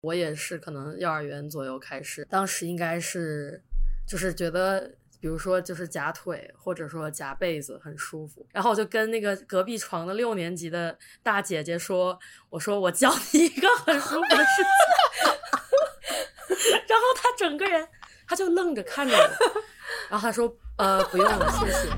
[0.00, 3.62] 我也是可能幼儿园左右开始，当时应该是
[4.06, 4.92] 就是觉得。
[5.22, 8.46] 比如说，就是夹腿，或者说夹被子很舒服。
[8.54, 12.18] 然后我就跟那个隔壁床的六年级的大姐姐说
[12.48, 14.64] ：“我说我教你一个很舒服的事情。
[16.88, 17.86] ”然后她整个人，
[18.26, 19.62] 她就愣着看着我，
[20.08, 21.90] 然后她说：“呃，不用了，谢谢。”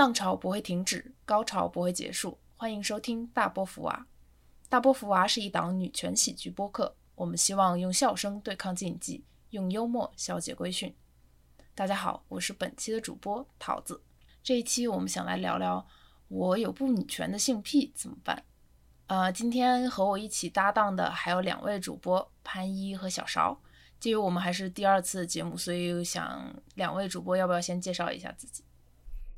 [0.00, 2.38] 浪潮不会停止，高潮不会结束。
[2.56, 4.06] 欢迎收听大波福娃。
[4.66, 10.96] 大波福娃是一档女权喜剧播客，我们希望用笑声对抗禁忌，用幽默消解规训。
[11.74, 14.02] 大家好，我是本期的主播桃子。
[14.42, 15.86] 这一期我们想来聊聊，
[16.28, 18.42] 我有不女权的性癖怎么办？
[19.08, 23.60] 呃，今天和我一起搭档的还有两位主播潘一和小勺。
[23.98, 28.64] 鉴于我们还是第二次节目，所以想两位主播要不要先介绍一下自己？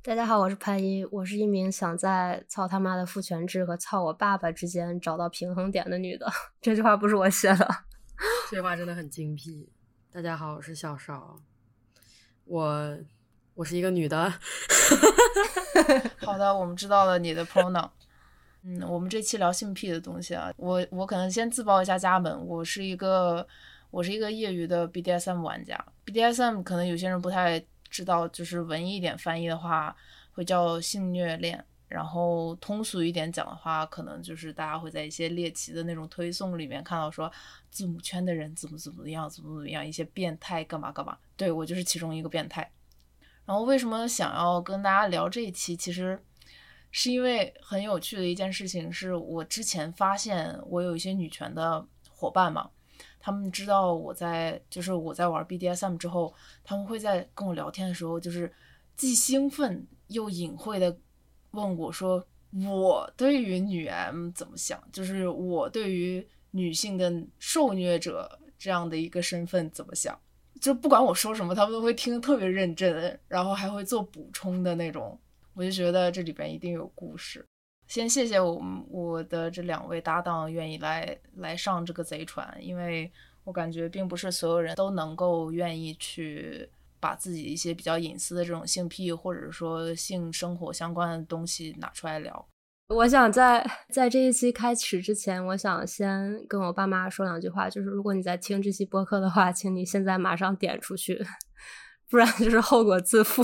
[0.05, 6.27] 大家好，我是潘一，我是一名想在操他妈的父权制和操我爸爸之间找到平衡点的女的。
[6.61, 7.69] 这句话不是我写的，
[8.51, 9.71] 这句话真的很精辟。
[10.11, 11.41] 大家好，我是小邵，
[12.47, 12.99] 我
[13.55, 14.29] 我是一个女的。
[16.17, 17.89] 好的，我们知道了你的 pronoun。
[18.65, 23.47] 嗯，我们这期聊性癖的东西啊，我我可能先自报一下家门，我是一个
[23.93, 25.79] 我是一个业余的 BDSM 玩家。
[26.05, 27.65] BDSM 可能有些人不太。
[27.93, 29.95] 知道就是文艺一点翻译的话，
[30.33, 31.63] 会叫性虐恋。
[31.87, 37.31] 然后通俗一点讲的话，可能就是大家会在一些猎奇的那种推送里面看到说
[37.71, 41.19] 字母圈的人怎么怎么样，怎么怎么样，一些变态干嘛干嘛。
[41.37, 42.73] 对我就是其中一个变态。
[43.45, 45.77] 然后为什么想要跟大家聊这一期？
[45.77, 46.19] 其实
[46.91, 52.71] 是因为很有趣的一件事情，是我之前发现我有一些女权的伙伴嘛。
[53.21, 56.33] 他们知道我在，就是我在玩 BDSM 之后，
[56.65, 58.53] 他们会在跟我聊天的时候，就是
[58.97, 60.97] 既兴奋又隐晦的
[61.53, 62.25] 问我说
[62.69, 64.83] ：“我对于女 M 怎么想？
[64.93, 70.19] 就是我对于女性的受虐者这样的一个身份怎么想？”
[70.61, 75.19] 就不管我说什么，他们都会听得特别认真，然后还会做补充的那种。
[75.55, 77.45] 我就觉得这里边一定有故事。
[77.87, 83.11] 先谢谢我我的这两位搭档愿意来来上这个贼船，因为
[83.45, 92.49] 我感觉并不是所有人都能够愿意去把自己一些比较隐私的这种性癖或者说性生活相关的东西拿出来聊。
[92.89, 101.25] 我想在在这一期开始之前，我想先跟我爸妈说两句话，就是如果你在听这期播客的话，请你现在马上点出去，
[102.11, 103.43] 不然就是后果自负。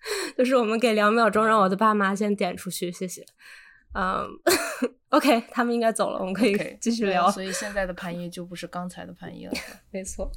[0.36, 3.24] 就是我们给两秒钟，让我的爸妈先点出去，谢谢。
[3.92, 4.26] 嗯
[5.08, 7.30] ，OK， 他们应该走了，我们可以继续聊。
[7.30, 9.52] 所以现在的潘一就不是刚才的潘一了。
[9.90, 10.30] 没错，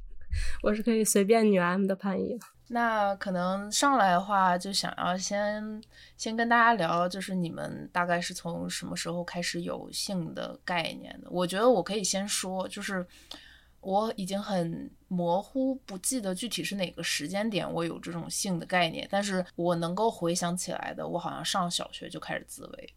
[0.62, 2.38] 我是可以随便女 M 的潘一。
[2.72, 5.82] 那可能上来的话，就想要先
[6.16, 11.28] 先跟大家聊，就是你们大概是从什么时候开始有性的概念的？
[11.30, 13.04] 我觉得我可以先说，就是
[13.80, 22.94] 我已经很模糊，不记得具体是哪个时间点我有这种性的概念，但是我能够回想起来的，我好像上小学就开始自慰。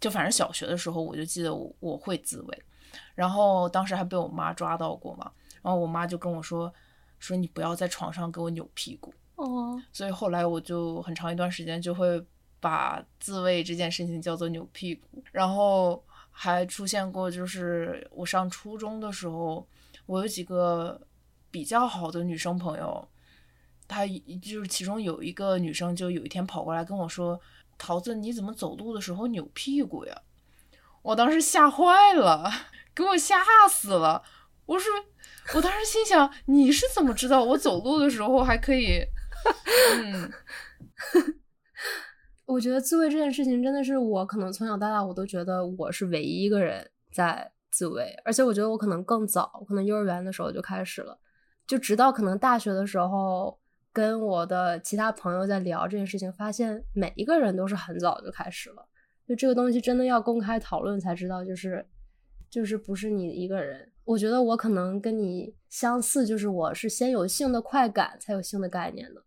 [0.00, 2.62] 就反正小学的时候，我就记得我我会自慰，
[3.14, 5.30] 然后当时还被我妈抓到过嘛，
[5.62, 6.72] 然后我妈就跟我说
[7.18, 12.22] 说你不要在床上给我扭屁股哦，所以后来我就很长一段时间就会
[12.60, 19.66] 把自慰这件事情叫做扭屁股，然后还出现过就是我上初中的时候，
[20.06, 21.06] 我有几个
[21.50, 23.08] 比较好的女生朋友，
[23.86, 27.40] 她就是其中有一个女生就有一天跑过来跟我说。
[27.76, 30.22] 桃子，你怎么走路的时候扭屁股呀？
[31.02, 32.48] 我当时吓坏了，
[32.94, 33.36] 给我吓
[33.68, 34.22] 死了。
[34.64, 34.92] 我说，
[35.56, 39.00] 我当时心想，你是怎么知道我走路的时候还可以？
[40.04, 40.32] 嗯，
[42.46, 51.18] 我觉得自慰这件事情真的是我可能从小到大我都觉得我是唯一一个人在自慰，而且我觉得我可能更早，可能幼儿园的时候就开始了，
[51.66, 53.58] 就直到可能大学的时候。
[53.94, 58.84] 跟我的其他朋友在聊这件事情，发现每一个人都是很早就开始了。
[59.24, 61.86] 就这个东西真的要公开讨论才知道，就是
[62.50, 63.88] 就是不是你一个人。
[64.02, 69.22] 我觉得我可能跟你相似，就是我是先有性的快感才有性的概念的。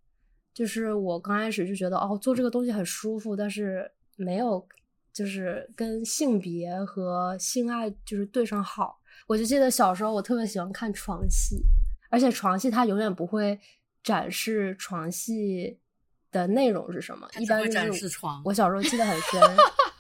[0.54, 4.68] 就是我刚开始就觉得哦，做这个东西很舒服，但是没有
[5.18, 9.00] 就是跟性别和性爱就是对上号。
[9.26, 11.64] 我就记得小时候我特别喜欢看床戏，
[12.12, 13.60] 而且床戏它永远不会。
[14.04, 15.82] 展示床戏
[16.32, 17.28] 的内容是什么？
[17.40, 18.10] 一般就是
[18.46, 19.42] 我小时候记得很深，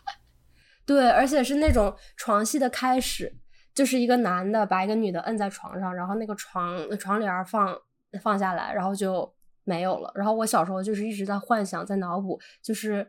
[0.85, 3.35] 对，而且是那种床戏的开始，
[3.73, 7.77] 就是一个男的把一个女的摁在床上，然后那个床床帘放
[8.21, 9.29] 放下来，然后就
[9.65, 10.09] 没有了。
[10.15, 13.05] 然后我小时候就是一直在幻想，在脑补，就是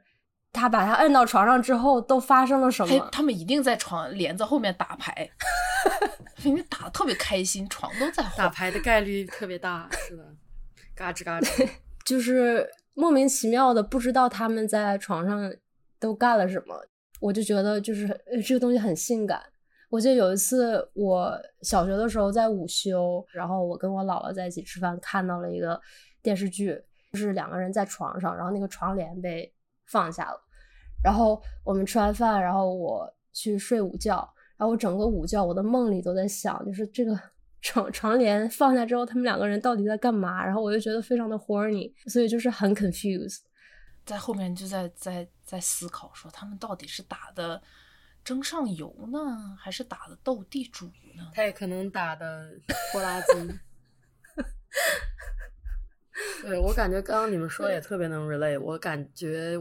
[0.52, 3.08] 他把他摁到床上之后都发生了什么。
[3.12, 5.30] 他们一定在床帘子后面打牌，
[6.42, 10.24] 因为打的特别开心，床都在打牌的概率特别大，是的，
[10.94, 11.68] 嘎吱嘎吱，
[12.04, 15.52] 就是莫名其妙的不知道他们在床上
[16.00, 16.74] 都干了什么，
[17.20, 18.08] 我就觉得就是
[18.44, 19.42] 这个东西很性感。
[19.90, 25.80] 我记得有一次，我小学的时候在午休，然后我跟我姥姥在一起吃饭，看到了一个
[26.22, 26.78] 电视剧，
[27.12, 29.50] 就是两个人在床上，然后那个床帘被
[29.88, 30.40] 放下了，
[31.02, 34.16] 然后我们吃完饭，然后我去睡午觉，
[34.56, 37.18] 然后我整个午觉我的梦里都在想，就是这个
[37.60, 40.44] 床床帘放下之后，他们两个人到底在干嘛？
[40.44, 43.40] 然后我就觉得非常的 horny，所以就是很 confused，
[44.06, 47.60] 在后面就在在在思考说他们到底是打的。
[48.24, 50.84] 争上游呢，还是打的斗地主
[51.16, 51.30] 呢？
[51.32, 52.50] 他也可能打的
[52.92, 53.26] 拖拉机。
[56.42, 59.56] 对我感觉刚刚你们说也特别能 relate，我感觉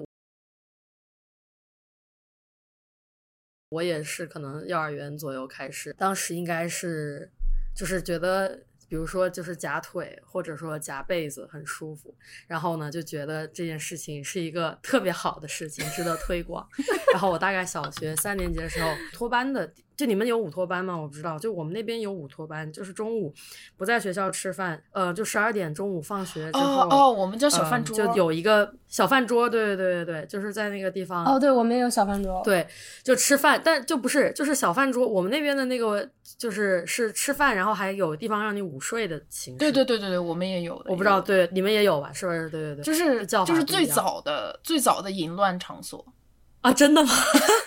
[3.70, 7.32] 我也是可能幼儿园左右开始，当时应该是
[7.76, 8.64] 就是觉得。
[8.90, 12.16] 比如说，就是夹腿或者说夹被子很舒服，
[12.48, 16.66] 然后呢，就觉得这件事情是一个特别好的事情，值得推广。
[17.12, 19.70] 然后我大概小学三年级的时候，托班的。
[19.98, 20.96] 就你们有午托班吗？
[20.96, 21.40] 我不知道。
[21.40, 23.34] 就我们那边有午托班，就是中午
[23.76, 31.26] 不在学校吃饭，呃，就十二点中午放学之后，哦哦，我们叫小饭桌，就有一个小饭桌，对对对对对，就是在那个地方。
[31.26, 32.40] 哦，对，我们也有小饭桌。
[32.46, 32.68] 对，
[33.04, 35.08] 就吃饭，但就不是，就是小饭桌。
[35.08, 36.08] 我们那边的那个
[36.38, 39.58] 就是是吃饭，然后还有地方让你午睡的形式。
[39.58, 40.76] 对对对对对，我们也有。
[40.86, 42.14] 我不知道，对你们也有吧？
[42.14, 42.48] 是不是？
[42.52, 46.06] 对对对，就是叫就是最早的最早的淫乱场所。
[46.68, 47.14] 啊，真的吗？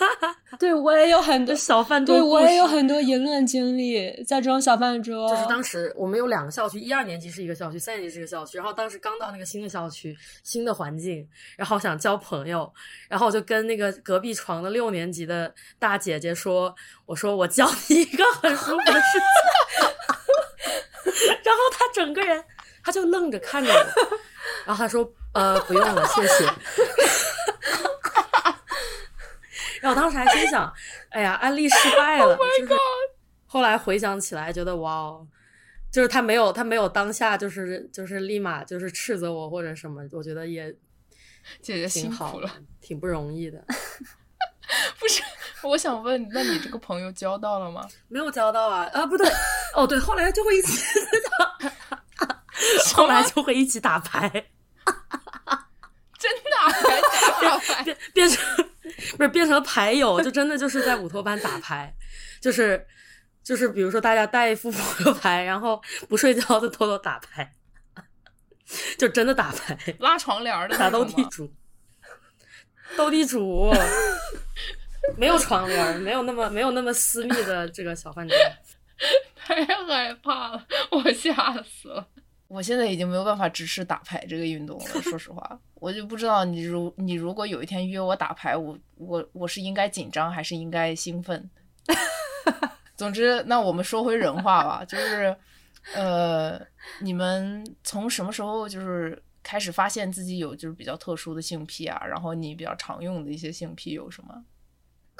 [0.61, 5.26] 对我也有很多小饭桌，对我也有很多淫乱经历，在这种小饭桌。
[5.31, 8.58] 就是当时我们有两个校区，一二年级是一个校区，三年级是一个校区。
[8.58, 11.26] 然后当时刚到那个新的校区，新的环境，
[11.56, 12.70] 然后想交朋友，
[13.08, 16.75] 然后我就跟那个隔壁床的六年级的大姐姐说
[17.06, 19.23] ：“我说我教你一个很舒服的事情。
[21.43, 22.44] ”然后她整个人，
[22.85, 23.79] 她就愣着看着我，
[24.67, 26.44] 然后她说：“呃，不用了，谢谢。”
[29.81, 30.73] 然后当时还心想，
[31.11, 32.37] 哎呀，安利失败了。
[32.59, 32.75] 就是
[33.47, 35.27] 后来回想起来，觉得哇哦，
[35.91, 40.71] 就是他没有他没有当下就是就是立马就是斥责我或者什么，我觉得也
[41.62, 42.50] 姐姐辛苦了，
[42.81, 43.65] 挺不容易的。
[45.00, 45.21] 不是，
[45.67, 47.85] 我想问，那你这个朋友交到了吗？
[48.06, 49.29] 没有交到啊啊，不对，
[49.75, 50.85] 哦对，后来就会一起，
[52.94, 54.47] 后来就会一起打牌，
[56.21, 58.71] 真的， 变变成。
[59.17, 61.95] 不是变成牌友，就真的就是在午托班打牌，
[62.41, 62.85] 就是
[63.43, 67.53] 就是比如说大家带一副扑克牌，然后不睡觉就偷偷打牌，
[68.99, 71.51] 就真的打牌，拉床帘的打斗地主，
[72.97, 73.73] 斗地主，
[75.17, 78.37] 没有床帘，没有那么没有那么私密的这个小饭桌，
[79.37, 81.33] 太害怕了，我吓
[81.63, 82.07] 死了。
[82.50, 84.85] 我现在已经没有办法直视打牌这个运动了。
[85.02, 91.49] 说实话，我就不知道你如你如果有一天约我打牌，我我我是应该紧张还是应该兴奋？
[92.99, 95.35] 总之，那我们说回人话吧，就是
[95.94, 96.61] 呃，
[97.00, 102.04] 你们从什么时候就是开始发现自己有就是比较特殊的性癖啊？
[102.04, 104.45] 然后你比较常用的一些性癖有什么？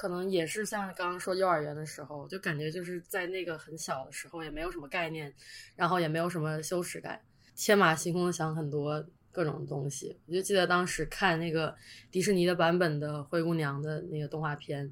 [0.01, 5.31] 可能也是像刚刚说幼儿园的时候，就感觉就是在那个很小的时候，也没有什么概念，
[5.77, 7.21] 然后也没有什么羞耻感，
[7.55, 10.19] 天马行空的想很多各种东西。
[10.27, 11.77] 我就记得当时看那个
[12.11, 14.91] 迪士尼的版本的灰姑娘的那个动画片，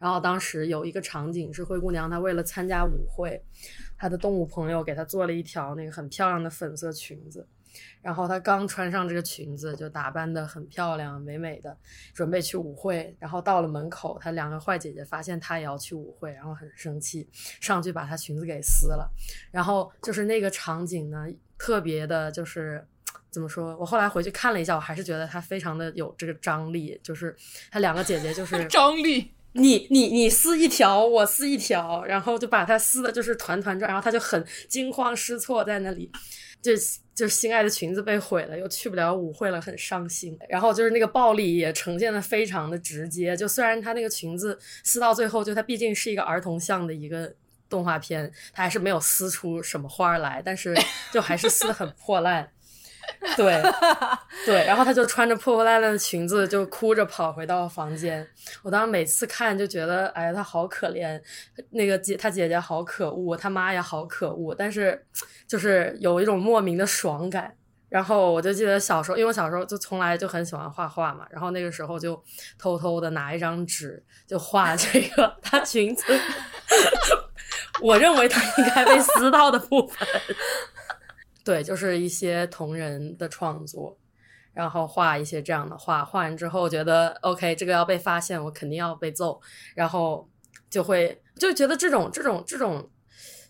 [0.00, 3.40] 然后当时有一个场景是灰姑娘她为了参加舞会，
[3.96, 7.46] 她的动物朋友给她做了一条那个很漂亮的粉色裙子。
[8.02, 11.76] 然后她刚穿上这个裙子，就打扮的很漂亮、美美的，
[12.14, 13.14] 准备去舞会。
[13.18, 17.28] 然后到了门口，她两个坏姐姐发现她也要去舞会，然后很生气，
[17.60, 19.10] 上去把她裙子给撕了。
[19.50, 21.26] 然后就是那个场景呢，
[21.58, 22.84] 特别的，就是
[23.30, 23.76] 怎么说？
[23.76, 26.98] 我后来回去看了一下，我还是觉得她非常的有这个张力。
[27.02, 27.36] 就是
[27.70, 36.10] 她两个姐姐就 是张力，你你你撕一条，我撕一条，然后就把她撕的就是团团转，然后她就很惊慌失措在那里。
[36.62, 36.72] 就
[37.14, 40.38] 就心爱的裙子被毁了，又去不了舞会了，很伤心。
[40.48, 43.36] 然后就是那个暴力也呈现的非常的直接。
[43.36, 47.32] 就虽然他那个裙子撕到最后，就他毕竟是一个儿童向的一个
[47.68, 50.76] 动画片，他还是没有撕出什么花来，但是
[51.12, 52.50] 就还是撕的很破烂。
[53.36, 53.62] 对
[54.44, 58.26] 对，然后他就穿着破破烂烂的裙子，就哭着跑回到房间。
[58.62, 61.20] 我当时每次看就觉得，哎呀，他好可怜，
[61.70, 65.04] 那个姐他姐姐好可恶，他妈也好可恶，但是
[65.46, 67.54] 就是有一种莫名的爽感。
[67.88, 72.22] 然后我就记得小时候，因为我小时候就从来就很喜欢画画嘛，然后那个时候就
[72.56, 76.04] 偷偷的拿一张纸就画这个她裙子，
[77.82, 80.06] 我认为她应该被撕到的部分。
[81.42, 83.96] 对，就是一些同人的创作，
[84.52, 89.40] 然后画一些这样的画，画完之后觉得 OK，这个要被发现，我肯定要被揍，
[89.74, 90.28] 然后
[90.68, 92.90] 就会就觉得这种这种这种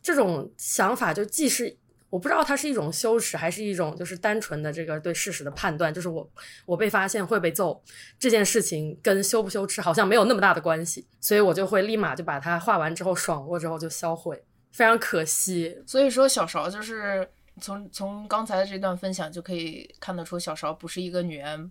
[0.00, 1.76] 这种想法，就既是
[2.10, 6.30] 我不知道它是一种羞耻，还是一种就是单纯的这个对事实的判断，就是我
[6.66, 7.82] 我被发现会被揍
[8.20, 15.82] 这件事情跟羞不羞耻好像没有那么大的关系，所以我就会立马就把它画完之后爽过之后就销毁，非常可惜。
[15.86, 17.28] 所以说小勺就是。
[17.60, 21.66] 从从刚才的这段分享就可以看得出，小勺不是一个女 M，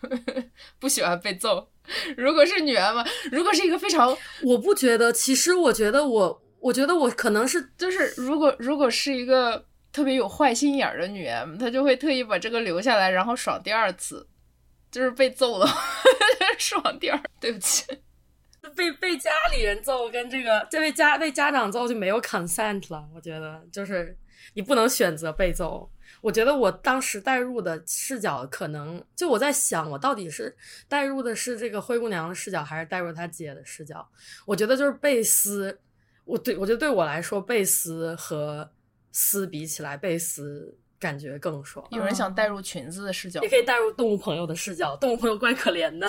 [0.78, 1.68] 不喜欢被揍。
[2.16, 5.12] 如果是女 M 嘛，如果是一个非常， 我不觉得。
[5.12, 14.26] 其实我觉得我，我觉得我可能是，就是如果如果是一个特别有坏心眼儿的女 M，她就会特意把这个留下来，然后爽第二次，
[14.90, 15.66] 就是被揍了，
[16.58, 17.20] 爽第二。
[17.38, 17.84] 对不起，
[18.74, 23.06] 被被家里人揍跟这个，这被家被家长揍就没有 consent 了。
[23.14, 24.16] 我觉得就是。
[24.54, 25.90] 你不能选择被揍。
[26.20, 30.56] 我觉得我当时带入的视角，可能就我在想，我到底是
[30.88, 34.06] 带入的是这个灰姑娘的视角，还是带入她姐的视角？
[34.46, 35.78] 我觉得就是贝斯，
[36.24, 38.70] 我对我觉得对我来说，贝斯和
[39.12, 41.86] 斯比起来，贝斯感觉更爽。
[41.90, 44.96] 有人想带入裙子的视角，也可以带入动物朋友的视角。
[44.96, 46.08] 动物朋友怪可怜的，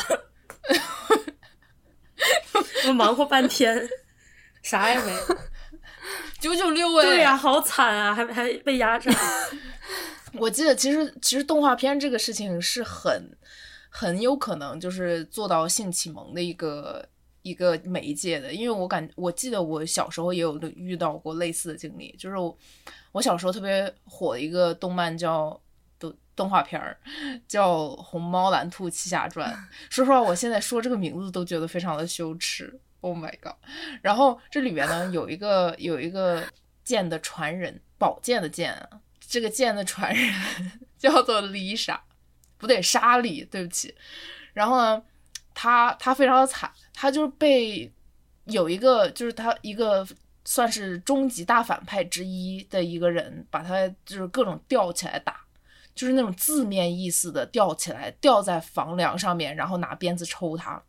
[2.88, 3.90] 我忙活半天，
[4.62, 5.12] 啥也没。
[6.40, 9.12] 九九六哎，对呀、啊，好惨啊，还还被压榨。
[10.34, 13.32] 我记得其实其实动画片这个事情是很
[13.90, 17.08] 很有可能就是做到性启蒙的一个
[17.42, 22.56] 一个媒介的，因为我感我记得我小时候也有遇到过类似的经历，就是我
[23.14, 25.58] 我小时候特别火的一个动漫叫
[25.98, 26.98] 动动画片儿
[27.48, 29.50] 叫《虹猫蓝兔七侠传》，
[29.90, 32.78] 说实话，我现在说这个名字都觉得非常的羞耻。
[33.06, 33.54] Oh my god！
[34.02, 36.44] 然后这里面呢有一个有一个
[36.84, 40.34] 剑的传人，宝剑的剑啊，这个剑的传人
[40.98, 42.02] 叫做丽莎，
[42.58, 43.94] 不对，莎莉，对不起。
[44.54, 45.04] 然后呢，
[45.54, 47.94] 他他非常的惨，他就是被
[48.46, 50.08] 有一个就是他一个
[50.44, 55.42] 算是终极大反派之一的一个人，把他就是各种吊起来打，
[55.94, 60.82] 就是那种字面意思的吊起来，吊在房梁上面，然后拿鞭子抽他。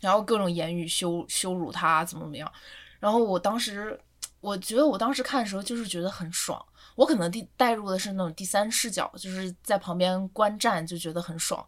[0.00, 2.50] 然后各种言语羞羞辱他，怎么怎么样。
[2.98, 3.98] 然后我当时，
[4.40, 6.64] 我觉得我当时看的时候就是觉得很爽。
[6.94, 11.64] 我可能第带入的是那种第三视角，就是在旁边观战，就觉得很爽。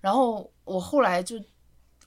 [0.00, 1.36] 然后我后来就，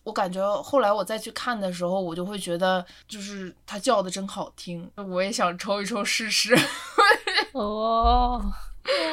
[0.04, 6.58] 我感觉后来我再去看的时候，我就会觉得，就是他叫的真好听，我也想抽一抽试试。
[7.52, 8.42] 哦，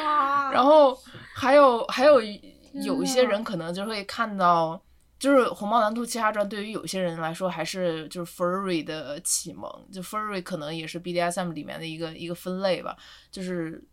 [0.05, 0.51] 哇！
[0.53, 0.97] 然后
[1.35, 4.81] 还有还有有一些人可能就会看到。
[5.19, 12.97] 就是《红猫蓝兔七侠传》对于有些人来说还是就是 furry 的启蒙，就 furry 可能也是 BDSM 里面的一个一个分类吧。
[13.29, 13.83] 就是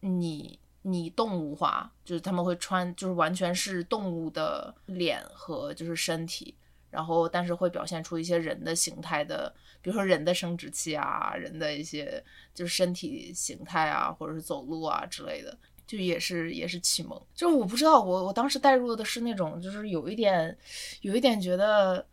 [0.00, 6.56] 你你动物化，就是他们会穿就是完全是动物的脸和就是身体，
[6.90, 15.56] 然后但是会表现出一些人的形态的，比如说人的生殖器啊，人的一些就是身体形态啊，或者是走路啊之类的。
[15.86, 20.56] 就也是也是启蒙，就是我不知道，我我当时带入的是那种，就是有一点，
[21.02, 22.04] 有一点觉得，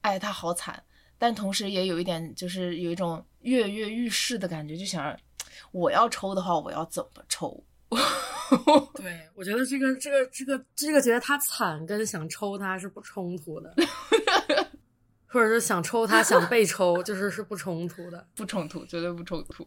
[0.00, 0.82] 哎，他好惨，
[1.16, 5.16] 但同时也有一点，就是有一种跃跃欲试的感觉，就想
[5.70, 7.62] 我要抽的话，我要怎么抽？
[8.94, 13.72] 对，我觉得这个这个这个这个觉得他惨跟想抽他是不冲突的，
[15.26, 19.66] 或者是想抽他想被抽，就是是不冲突的， 不冲突，绝对不冲突。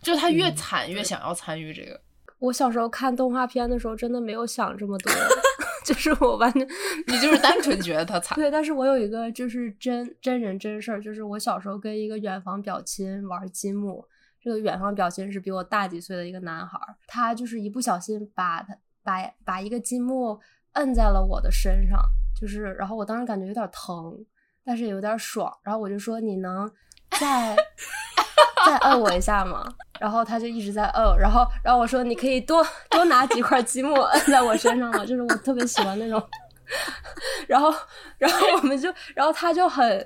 [0.00, 2.00] 就是他越惨、嗯、越想要参与这个。
[2.38, 5.12] 我小时候看动画片的时候，真的没有想这么多，
[5.84, 6.66] 就是我完全，
[7.06, 8.36] 你就是单纯觉得他惨。
[8.36, 14.04] 对，但是我有一个就是真真人真事儿，就是我小时候跟一个远房表亲玩积木，
[14.40, 20.38] 这个远房表亲是比我大几岁的一个男孩，他就是一不小心把他把把一个积木
[20.72, 21.98] 摁在了我的身上，
[22.38, 24.14] 就是，然后我当时感觉有点疼，
[24.64, 26.70] 但是也有点爽，然后我就说你能
[27.18, 27.56] 再
[28.66, 29.66] 再摁我一下嘛？
[29.98, 35.04] 然后他就一直在摁，然后然后我说你可以多多拿几块积木摁在我身上吗？
[35.06, 36.22] 就是我特别喜欢那种。
[37.46, 37.72] 然后
[38.18, 40.04] 然后我们就，然后他就很，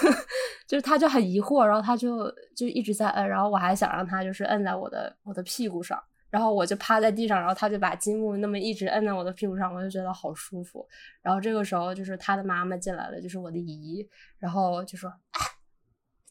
[0.68, 10.86] 就是他就很疑惑，然后他就就一直在摁，然后我还想让他就是摁在我的我的屁股上，然后我就趴在地上，然后他就把积木那么一直摁在我的屁股上，我就觉得好舒服。
[11.22, 14.06] 然后这个时候就是他的妈妈进来了，就是我的姨，
[14.38, 15.10] 然后就说：“，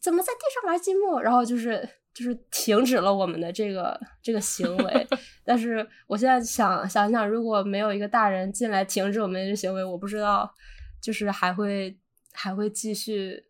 [0.03, 5.07] 怎么在地上玩积木？”然后就是就是停止了我们的这个这个行为。
[5.45, 10.53] 但是我现在想想想，如果没有一个大人进来停止我们的行为，我不知道
[11.01, 11.97] 就是还会
[12.33, 13.45] 还会继续。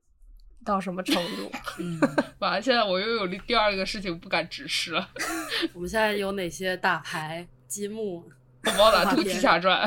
[0.66, 1.52] 到什么程度？
[1.78, 2.00] 嗯，
[2.40, 5.10] 完了，现在我又有第二个事情不敢直视了。
[5.76, 8.24] 我们现在有哪些大牌积木？
[8.78, 9.86] 《猫打兔奇侠传》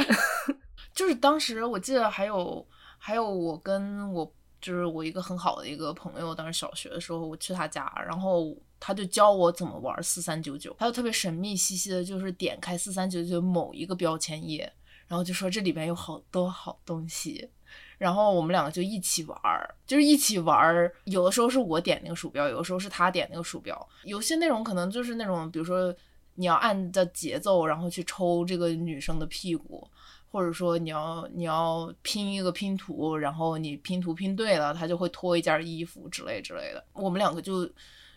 [0.93, 2.69] 就是当时我记得还有
[2.99, 14.73] 还有我跟我就是我一个很好的一个朋友，当时小学的时候我去他家，然后他就教我怎么玩四三九九，他就特别神秘兮兮的，就是点开四三九九某一个标签页，
[15.07, 17.51] 然后就说这里边有好多好东西。
[17.99, 20.95] 然后我们两个就一起玩儿，就是一起玩儿。
[21.05, 23.89] 有的时候是我点那个鼠标，有的时候是他点那个鼠标。
[24.05, 25.95] 游戏内容可能就是那种，比如说
[26.35, 29.89] 你要按的节奏，然后去抽这个女生的屁股，
[30.31, 36.85] 或者说你要你要拼一个拼图，然后你拼图拼对了，他就会脱一件衣服之类之类的。
[36.93, 37.69] 我们两个就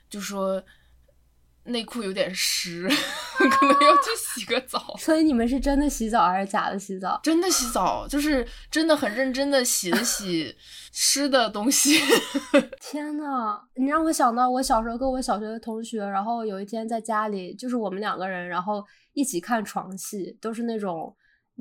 [0.09, 0.61] 就说。
[1.65, 2.87] 内裤有点湿，
[3.37, 4.95] 可能要去洗个澡。
[4.97, 7.19] 所以你们是真的洗澡还是假的洗澡？
[7.21, 10.55] 真的洗澡，就是真的很认真的洗了洗
[10.91, 11.99] 湿的东西。
[12.81, 21.15] 天呐，你让我想到我小时候跟我小学的同学，然后有一天在家里，就是我们两个人，然后一起看床戏，都是那种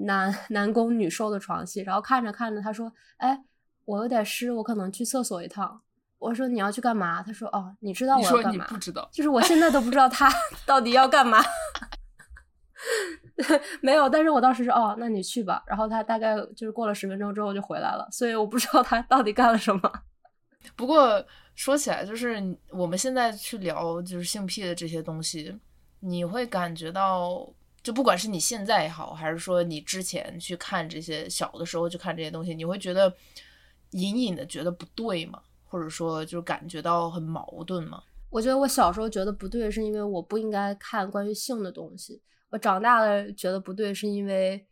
[0.05, 1.83] 男 男攻女受的床戏。
[1.83, 3.41] 然后看着看着，他说：“哎，
[3.85, 5.81] 我有点湿，我可能去厕所一趟。”
[6.19, 7.23] 我说你要去干嘛？
[7.23, 8.67] 他说哦，你知道我要干嘛？
[8.69, 10.29] 不知道，就是我现在都不知道他
[10.67, 11.41] 到底要干嘛。
[13.81, 15.63] 没有，但是我当时说哦，那你去吧。
[15.65, 19.93] 然后他大概就是过了十分钟之后就回来了，所以我不知道他到底干了什么。
[20.75, 21.25] 不过
[21.55, 25.57] 说起来，就是我们现在去聊就是性癖的这些东西，
[26.01, 27.49] 你会感觉到，
[27.89, 33.11] 就不管是你现在也好，还是说你之前去看这些小的时候去看这些东西，你会觉得
[33.93, 35.41] 隐隐的觉得不对吗？
[35.65, 38.03] 或者说，就是感觉到很矛盾吗？
[38.29, 42.21] 我觉得我小时候觉得不对，是因为我不应该看关于性的东西。
[42.51, 44.63] 我长大了觉得不对，是因为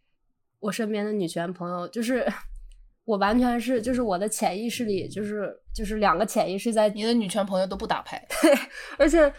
[0.60, 2.30] 我身边的女权朋友，就是
[3.06, 6.90] 我完全是，就是我的潜意识里，就是就是两个潜意识在。
[6.90, 8.54] 你的女权朋友都不打牌， 对，
[8.98, 9.32] 而且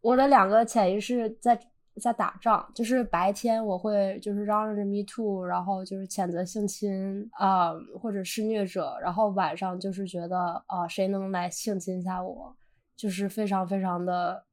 [0.00, 1.56] 我的两个潜意识在。
[2.00, 12.56] 在打仗，就是白天我会就是嚷嚷着 me too，然后就是谴责性侵啊，或者施虐者，然后晚上就是觉得啊，谁能来性侵一下我，
[12.96, 14.44] 就是非常非常的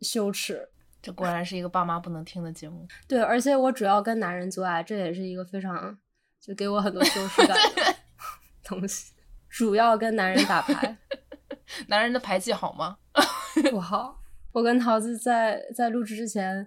[0.00, 0.68] 羞耻。
[1.02, 2.84] 这果然是一个爸妈不能听的节目。
[3.06, 5.96] 对，而且我主要跟男人做爱，这也是一个非常
[6.40, 7.94] 就给我很多羞耻感的
[8.64, 9.12] 东西。
[9.48, 10.98] 主要跟男人打牌，
[11.88, 12.98] 男人的牌技好吗？
[13.70, 14.20] 不好。
[14.52, 16.66] 我跟桃子在在录制之前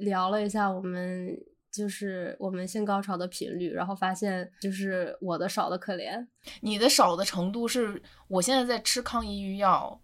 [0.00, 1.34] 聊了一下，我们
[1.70, 6.26] 就是我们性高潮的频率，然后发现就是我的少的可怜，
[6.60, 10.00] 你的少的程度是我现在在吃抗抑郁药，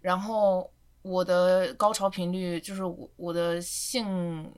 [0.00, 0.72] 然后
[1.02, 4.52] 我的高潮频率就是我我的性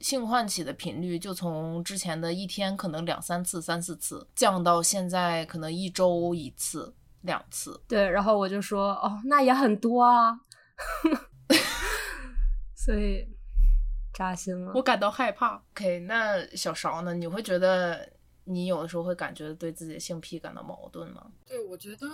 [0.00, 7.80] 性唤起的频率就从之前的一天可能两三次、三四次降到现在可能一周一次、两次。
[7.88, 10.38] 对，然后我就说哦，那也很多啊。
[12.76, 13.26] 所以
[14.16, 15.62] 扎心了，我感到害怕。
[15.74, 17.12] OK，那小勺呢？
[17.12, 18.08] 你会觉得
[18.44, 21.30] 你有的时候会感觉对自己的性癖感到矛盾吗？
[21.46, 22.06] 对，我觉得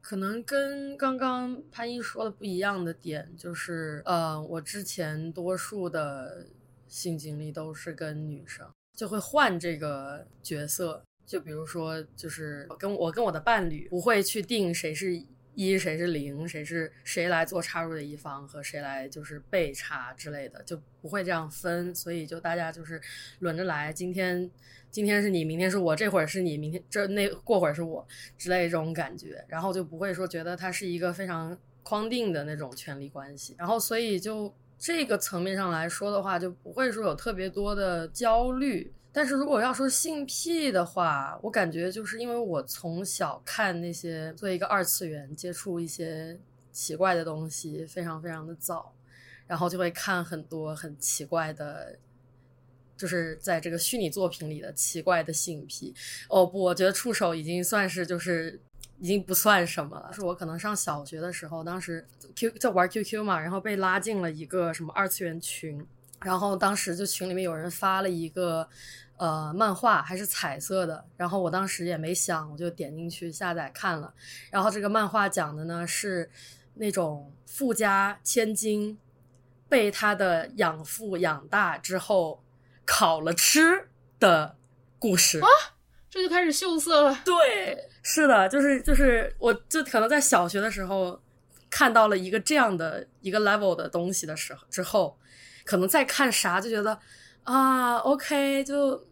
[0.00, 6.44] 可能跟刚刚潘一说的不一样的点就是，呃，我之前多数的
[6.88, 11.00] 性经历都是跟女生，就会换这个角色。
[11.24, 15.24] 就比如说，就是跟我跟我的伴侣不会去定谁是。
[15.56, 23.00] 一谁是零，谁是谁来做插入的一方和谁来就是被插之类的，就不会这样分，所以就大家就是
[23.38, 23.90] 轮着来。
[23.90, 24.50] 今天
[24.90, 38.92] 今天是你，明天是我，这会儿是你，明天这那过会儿是我之类这种感觉，然后就不会说觉得它是一个非常框定的那种权力关系，然后所以就这个层面上来说的话，就不会说有特别多的焦虑。
[39.16, 46.38] 但是如果要说性癖的话，我感觉就是因为我从小看那些作为一个二次元接触一些
[46.70, 48.92] 奇怪的东西非常非常的早，
[49.46, 51.98] 然后就会看很多很奇怪的，
[52.94, 55.94] 就是在这个虚拟作品里的奇怪的性癖。
[56.28, 58.60] 哦不，我觉得触手已经算是就是
[58.98, 60.12] 已经不算什么了。
[60.12, 65.82] 是我可能上小学的时候，当时 Q 在玩 QQ 嘛，然后被拉进了一个什么二次元群，
[66.20, 68.68] 然后当时就群里面有人发了一个。
[69.18, 74.12] 呃，漫画还是彩色的，然后我当时也没想，我就点进去下载看了。
[74.50, 76.30] 然后这个漫画讲的呢是
[76.74, 78.98] 那种富家千金
[79.68, 82.44] 被他的养父养大之后
[82.84, 83.88] 烤了吃
[84.20, 84.56] 的
[84.98, 85.48] 故事啊。
[86.08, 87.20] 这就开始秀色了。
[87.24, 91.20] 对，是的，就是就是，我就可能在小学的时候
[91.68, 95.18] 看到了一个这样的一个 level 的东西的时候之后，
[95.64, 96.98] 可能再看啥就觉得
[97.46, 99.06] 啊，OK，就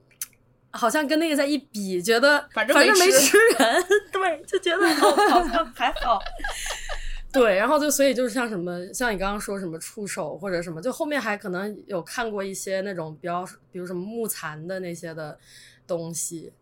[0.72, 6.20] 好像跟那个在一比，觉得反正反正没没吃吃人，对，就觉得 好好像还好。
[7.32, 15.38] 对，然后就所以就是像什么，像你刚刚说什么触手或者什么，就后面还可能有看过一些那种比较，比如什么木残的那些的
[15.86, 16.52] 东西，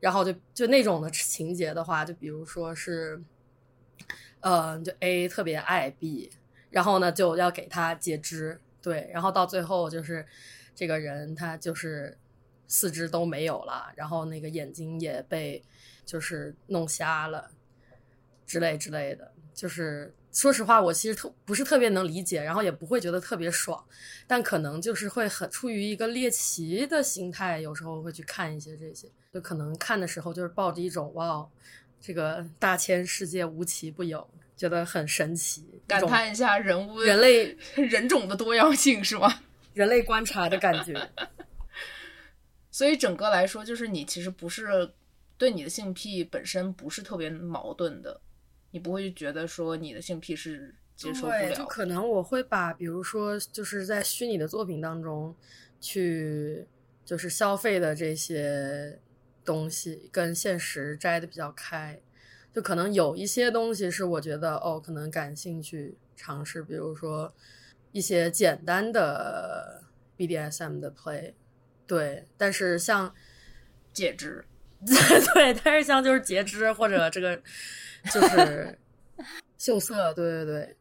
[0.00, 3.20] 然后就就那种的情节的话，就比如说是，
[4.40, 6.30] 呃，就 A 特别爱 B，
[6.70, 10.24] 然后呢就要给他截肢，对，然后到最后就是
[10.74, 12.16] 这个人他就是
[12.66, 15.62] 四肢都没有了，然后那个眼睛也被
[16.04, 17.50] 就是弄瞎了
[18.46, 23.84] 之类之类的，就是说实话，我其实特不是特别能理解，然后也不会觉得特别爽，
[24.26, 31.50] 但可能就是会很出于一个猎奇的心态，有时候会去看一些这些，就可能看的时候就是抱着一种哇，哦，
[32.00, 39.42] 这个大千世界无奇不有，觉得很神奇，感叹一下人物人类人种的多样性是吗？
[39.74, 41.10] 人类观察的感觉。
[42.70, 44.92] 所以整个来说，就是你其实不是
[45.36, 48.20] 对你的性癖本身不是特别矛盾的，
[48.70, 51.66] 你不会觉得说你的性癖是接受不对，就了。
[51.66, 55.34] 可能我会把，比如说，就是在虚拟的作品当中
[55.80, 56.66] 去，
[57.04, 58.98] 就是消费的这些
[59.44, 62.00] 东西，跟现实摘的比较开。
[62.54, 67.34] 就可能有一些东西是我觉得哦，可能感兴趣尝试，比如说
[67.92, 69.84] 一些简单的
[70.16, 71.34] BDSM 的 play，
[71.86, 72.26] 对。
[72.36, 73.14] 但是像
[73.92, 74.44] 截肢，
[75.34, 77.36] 对，但是像就是截肢或者这个
[78.12, 78.78] 就是
[79.58, 80.76] 秀色，对对对，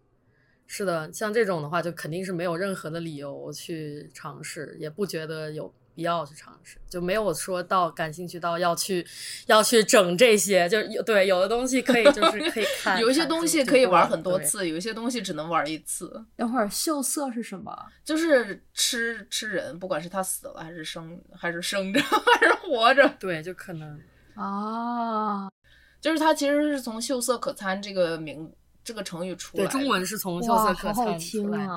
[0.66, 9.06] 是的，像这种的话，就肯定是没有任何的理由去尝试，也不觉得有必要去尝试，就没有说到感兴趣到要去
[9.48, 16.24] 要去整这些，就有对有的东西可以就是可以 看，有一些东西可以玩很多次，有一些东西只能玩一次。
[16.36, 17.76] 等会儿秀色是什么？
[18.04, 24.00] 就是吃吃人，不管是他死了还是生，还是生着 还是活着，对，就可能
[24.36, 25.50] 啊，
[26.02, 28.52] 就是他其实是从“秀色可餐”这个名
[28.84, 29.70] 这个成语出来的。
[29.70, 31.68] 对中文是从秀，色可餐出来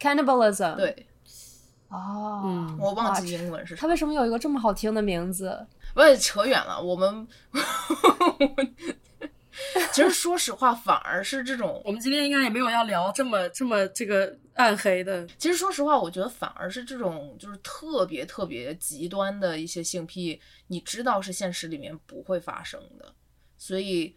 [0.00, 1.06] ！Cannibalism，，对，
[1.88, 3.86] 哦，嗯我忘记英文是啥它。
[3.88, 5.66] 为什么有一个这么好听的名字？
[5.94, 7.26] 我也扯远了，我们
[9.92, 23.12] 其实说实话，反而是这种， 我们今天应该也没有要聊这么这么这个暗黑的，其实说实话，我觉得反而是这种就是特别特别极端的一些性癖，你知道是现实里面不会发生的，
[23.56, 24.14] 所以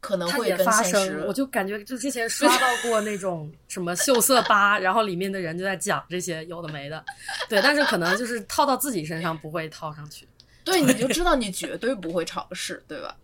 [0.00, 7.04] 可能会发生，现实我就感觉就之前刷到过那种 什么秀色吧，然后里面的人就在讲这些有的没的，
[7.48, 10.26] 对，但是可能就是套到自己身上不会套上去，
[10.64, 13.16] 对，你就知道你绝对不会尝试，对吧？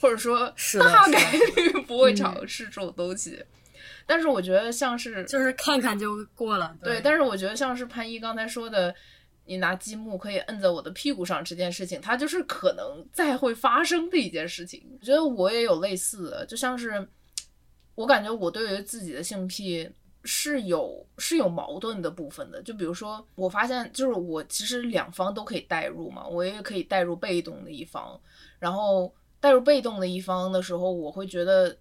[0.00, 3.44] 或者说 是的大概率不会尝试这种东西。
[4.06, 8.94] 但是我觉得像是就是看看就过了，对，但是我觉得像是潘一刚才说的，
[9.50, 14.80] 你拿积木可以摁在我的屁股上这件事情，它就是可能再会发生的一件事情。
[15.00, 17.04] 我觉得我也有类似的，就像是
[17.96, 19.90] 我感觉我对于自己的性癖
[20.22, 22.62] 是有是有矛盾的部分的。
[22.62, 28.20] 就比如说，我发现就是我其实两方都可以代入嘛，我也可以代入被动的一方，
[28.60, 31.76] 然后代入被动的一方的时候，我会觉得。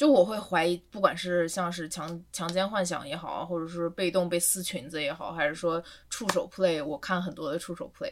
[0.00, 8.10] 就我会怀疑，不管是像是强强奸幻想也好，或者是被动被撕裙子也好，还是说触手 play，我看很多的触手 play，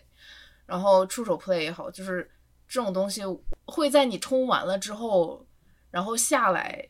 [0.66, 2.30] 然后触手 play 也好，就是
[2.68, 3.22] 这种东西
[3.64, 5.42] 会在你冲完了之后，
[5.90, 6.86] 然后下来，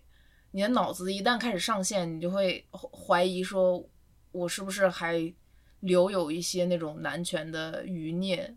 [0.51, 3.89] 你的脑子一旦开始上线，你就会怀疑说，
[4.33, 5.33] 我是不是还
[5.79, 8.53] 留有一些那种男权的余孽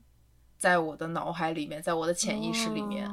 [0.58, 3.08] 在我的脑海里面，在我的潜意识里面。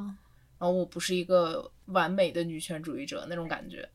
[0.58, 3.88] 然后我不是一个完美的女权主义者那种感觉。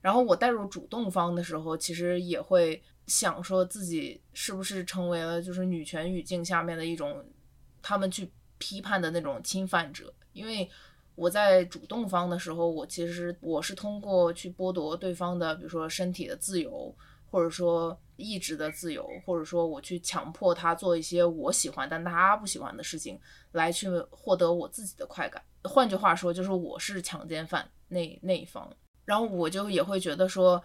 [0.00, 7.24] 然后我带入主动方的时候，其实也会想说自己是不是成为了就是女权语境下面的一种
[7.82, 10.12] 他们去批判的那种侵犯者。
[10.32, 10.70] 因为
[11.16, 16.94] 我在主动方的时候，我其实我是通过去剥夺对方的，比如说身体的自由，
[17.30, 23.20] 或者说意志的自由，或者说我去强迫他做一些我喜欢但他不喜欢的事情，
[23.52, 25.42] 来去获得我自己的快感。
[25.64, 28.70] 换句话说，就是我是强奸犯那那一方，
[29.04, 30.62] 然后我就也会觉得说，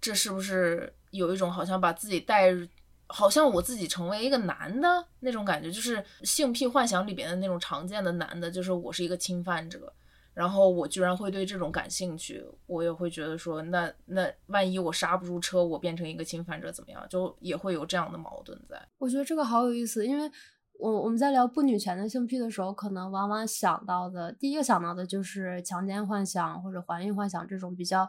[0.00, 2.66] 这是不是有一种好像把自己带入，
[3.08, 9.92] 好像我自己成为一个男的那种感觉，就是性癖幻想里边的那种常见的男的，就是我是一个侵犯者，
[10.34, 17.04] 然后我居然会对这种感兴趣，我也会觉得说，那那万一我刹不住车，我变成一个侵犯者怎么样？
[17.08, 18.80] 就也会有这样的矛盾在。
[18.98, 20.30] 我觉得这个好有意思，因为
[20.78, 28.08] 我我们在聊不女权的性癖的时候，可能往往想到的第一个想到的就是强奸幻想或者怀孕幻想这种比较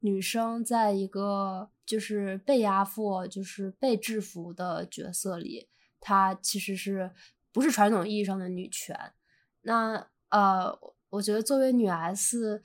[0.00, 5.68] 女生在一个就是被压迫、就是被制服的角色里，
[6.00, 7.10] 她其实是
[7.52, 9.12] 不是传统意义上的女权？
[9.62, 10.78] 那呃。
[11.08, 12.60] 我觉得作为女 S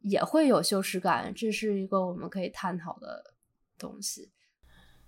[0.00, 3.34] 也会有羞耻感，这是一个我们可以探讨的
[3.78, 4.32] 东西。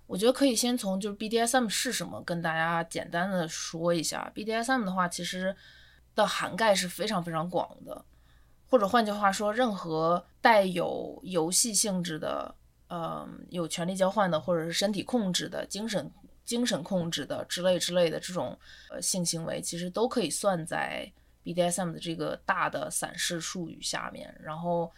[0.07, 4.31] 我觉得可以先从就是 BDSM 是什么跟大家简单的说一下。
[4.33, 5.55] BDSM 的话，其实
[6.15, 8.03] 的涵盖是非常非常广的，
[8.69, 12.55] 或者换句话说，任何带有游戏性质的，
[12.89, 16.11] 嗯，有权利交换的，或者是身体控制的、精神
[16.43, 18.57] 精神控制的之类之类的这种
[18.89, 21.11] 呃性行为，其实都可以算在。
[21.43, 24.91] BDSM 的这个大的散式术语下面，然后，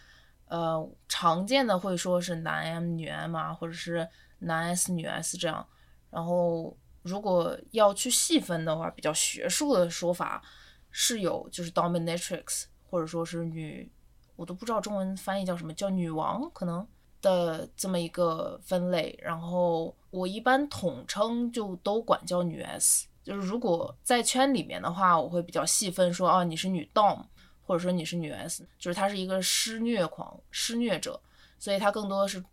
[0.47, 4.09] 呃，常见的会说是男 M 女 M 啊，或者是
[4.39, 5.65] 男 S 女 S 这样。
[6.09, 10.41] 然后，如果要去细分的话，比较学术的说法
[10.89, 13.91] 是有，就是 Dominatrix，或者说是女，
[14.35, 16.87] 我都不知道中文翻译叫什么，叫女王可能
[17.21, 19.17] 的这么一个分类。
[19.21, 23.07] 然后，我一般统称就都管叫女 S。
[23.21, 27.23] 就是如果在圈里面的话，我会比较细分说，哦，你是女 dom，
[27.61, 31.21] 或者说你是女 s，就是她是一个施虐狂、施虐者，
[31.59, 32.43] 所以她更多的是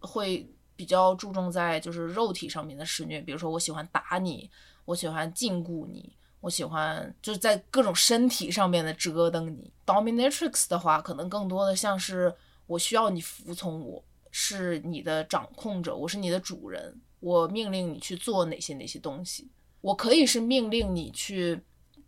[0.00, 0.46] 会
[0.78, 4.48] 比较注重在就是肉体上面的施虐，比如说我喜欢打你，
[4.84, 9.72] 我喜欢禁锢你，我喜欢就是在各种身体上面的折腾你。
[9.84, 12.32] Dominatrix 的话，可能更多的像是
[12.68, 19.50] 我需要你服从我，是你的掌控者，我是你的主人，我命令你去做哪些哪些东西。
[19.80, 21.60] 我可以是命令你去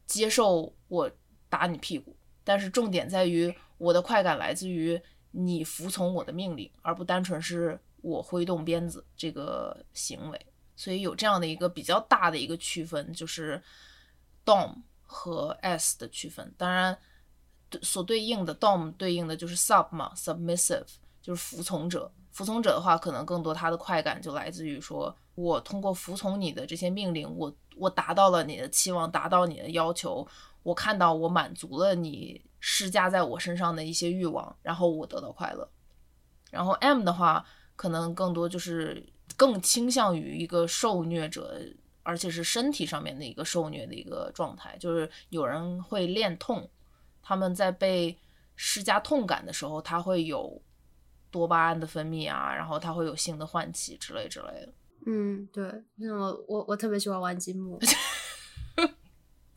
[0.06, 1.10] 接受我
[1.48, 5.00] 打你屁股，但是重点在于我的快感来自于
[5.32, 10.46] 你服从我的命令，而不单纯是我挥动鞭子这个行为。
[10.76, 13.62] 所以有这样的一个比较大的一个区分，就是
[14.44, 16.54] dom 和 s 的区分。
[16.56, 16.96] 当然，
[17.82, 20.86] 所对应的 dom 对应的就是 sub 嘛，submissive
[21.20, 22.10] 就是服从者。
[22.30, 25.14] 服从者的话，可能更多他的快感就来自于说。
[25.34, 30.26] 我通过服从你的这些命令，我我达到了你的期望，达到你的要求，
[30.62, 35.68] 我看到我满足了你施加在我身上的一些欲望，然后我得到快乐。
[36.50, 37.44] 然后 M 的话，
[37.80, 39.02] 可能更多就是
[39.38, 41.58] 更倾向于一个受虐者，
[42.02, 46.68] 而且是身体上面的一个受虐的一个状态，就是有人会恋痛，
[47.22, 48.14] 他们在被
[48.54, 50.60] 施加痛感的时候，他会有
[51.30, 54.72] 多巴胺的分泌啊，然后他会有性的唤起之类之类的。
[55.06, 55.64] 嗯，对，
[55.96, 57.80] 那我我我特别喜欢玩积木，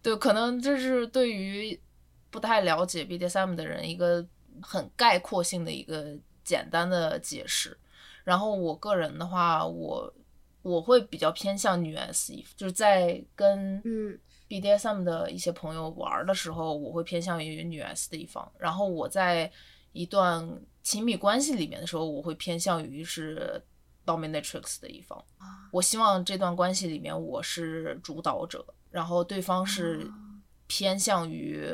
[0.00, 1.80] 对，可能这是对于
[2.30, 4.24] 不太了解 BDSM 的人一个
[4.62, 7.76] 很概括性的一个简单的解释。
[8.24, 10.10] 然后我个人的话，我
[10.62, 18.50] 我会比较偏向女 S 一，就是在跟嗯 BDSM 的一些朋友玩的时候，我会偏向于女 S 的一方。
[18.58, 19.52] 然后我在
[19.92, 20.48] 一段
[20.82, 23.62] 亲密关系里面的时候，我会偏向于是。
[24.06, 25.20] Dominatrix 的一方，
[25.72, 30.08] 我希望这段关系里面我是主导者，然后对方是
[30.68, 31.68] 偏向于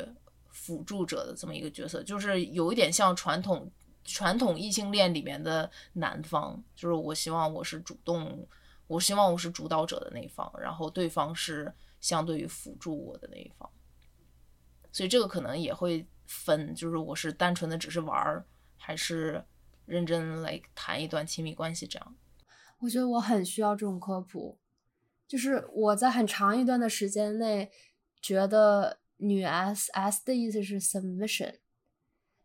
[0.51, 3.71] 辅助者的这么一个角色，就是有一点像传统
[4.05, 8.47] 传统异性恋里面的男方，就是我希望我是主动，
[8.87, 13.71] 我希望我是主导者的那一方，然后对方是相对于辅助我的那一方，
[14.91, 18.45] 所以这个可能也会分，就是我是单纯的只是玩儿，
[18.77, 19.45] 还是
[19.87, 22.17] 认真来谈一段亲密关系这样。
[22.81, 24.59] 我觉得我很需要这种科普，
[25.29, 27.71] 就是我在很长一段的时间内
[28.21, 31.61] 觉得女 S S 的意思是 submission，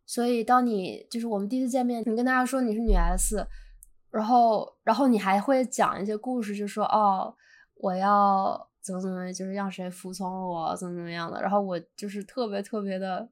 [0.07, 3.45] 所以当你就是我们第一次见面，你跟大家说你是女 S，
[4.09, 7.35] 然后然后你还会讲一些故事，就说哦
[7.75, 13.29] 我要怎么怎么，就是让谁服从我怎么怎么样的，然后我就是特别特别的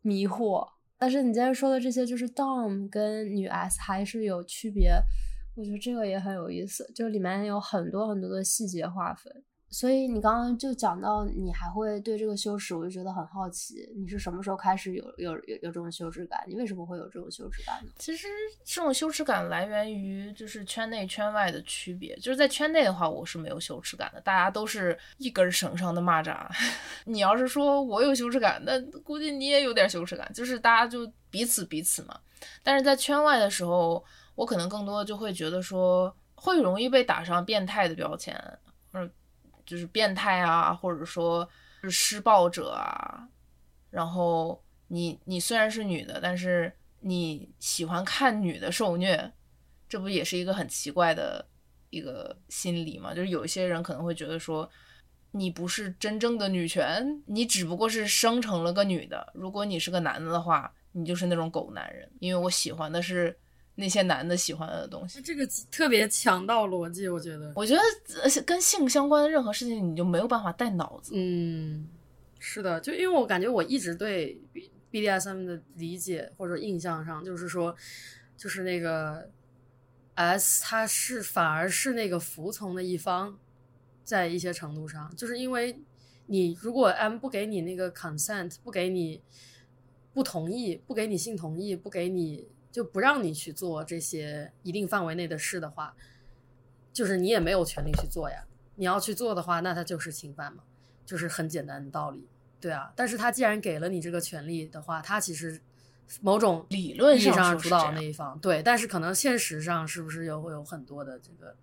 [0.00, 0.66] 迷惑。
[0.96, 4.98] 但是你今天说的这些，就是 Dom 跟女 S 还是有区别。
[5.56, 9.42] 我觉得这个也很有意思，就里面有很多很多的细节划分。
[9.70, 16.42] 所以你刚刚就讲到你还会对这个羞耻，我就觉得很好奇，你是什么时候开始有有有有这种羞耻感？
[16.46, 17.82] 你为什么会有这种羞耻感？
[17.98, 18.26] 其实
[18.64, 22.16] 这种羞耻感来源于就是圈内圈外的区别。
[22.16, 26.36] 就是在圈内的话，我是没有羞耻感的，大家都是一根绳上的蚂蚱。
[27.04, 32.18] 你要是说我有羞耻感，那估计你也有点羞耻感，就是大家就彼此彼此嘛。
[32.62, 34.04] 但是在圈外的时候。
[34.38, 38.32] 我可能更多就会觉得说，会容易被打上变态的标签，
[38.92, 39.10] 嗯
[39.68, 41.46] 就是变态啊，或者说
[41.82, 43.28] 是施暴者啊，
[43.90, 49.30] 然后你你虽然是女的，但是你喜欢看女的受虐，
[49.86, 51.46] 这不也是一个很奇怪的
[51.90, 53.12] 一个心理吗？
[53.12, 54.68] 就是有一些人可能会觉得说，
[55.32, 59.30] 你不是真正的女权，你只不过是生成了个女的。
[59.34, 63.38] 如果你是个男的的话，你就是那种狗男人，因为我喜欢的是
[63.80, 65.22] 那些男的喜欢的东西。
[65.22, 67.52] 这个特别强盗逻辑，我觉得。
[67.54, 67.80] 我觉得
[68.22, 71.12] 呃跟性相关的任何事情，你就没有办法带脑子。
[71.14, 71.88] 嗯，
[72.40, 74.40] 是的，就因为我感觉我一直对
[74.90, 77.74] BDSM 的理解或者印象上，就是说，
[78.36, 79.30] 就是那个
[80.16, 83.38] S 他是反而是那个服从的一方，
[84.02, 85.80] 在一些程度上，就是因为
[86.26, 89.22] 你如果 M 不给你那个 consent，不给你
[90.12, 95.94] 不同意，不给你性同意，不给你就不让你去做这些一定范围内的事的话，
[96.92, 98.44] 就是你也没有权利去做呀。
[98.76, 100.62] 你要去做的话，那它就是侵犯嘛，
[101.04, 102.28] 就是很简单的道理。
[102.60, 105.60] 对啊，但是他既然给了你这个权利的话，他其实
[106.20, 111.54] 某种理论意义上主导那一方，对，但是可能现实上是不是又会有很多的这个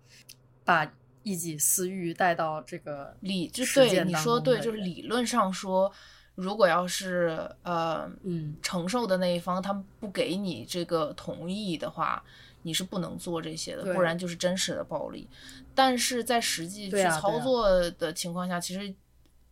[0.64, 0.90] 把
[1.22, 5.92] 一己私欲带到这个理就实对你说对，就是理论上说，
[6.36, 12.22] 如果要是呃嗯承受的那一方他不给你这个同意的话，
[12.62, 15.28] 你是不能做这些的，不然就是真实的暴力。
[15.74, 18.94] 但是在实际去操作的情况下，其实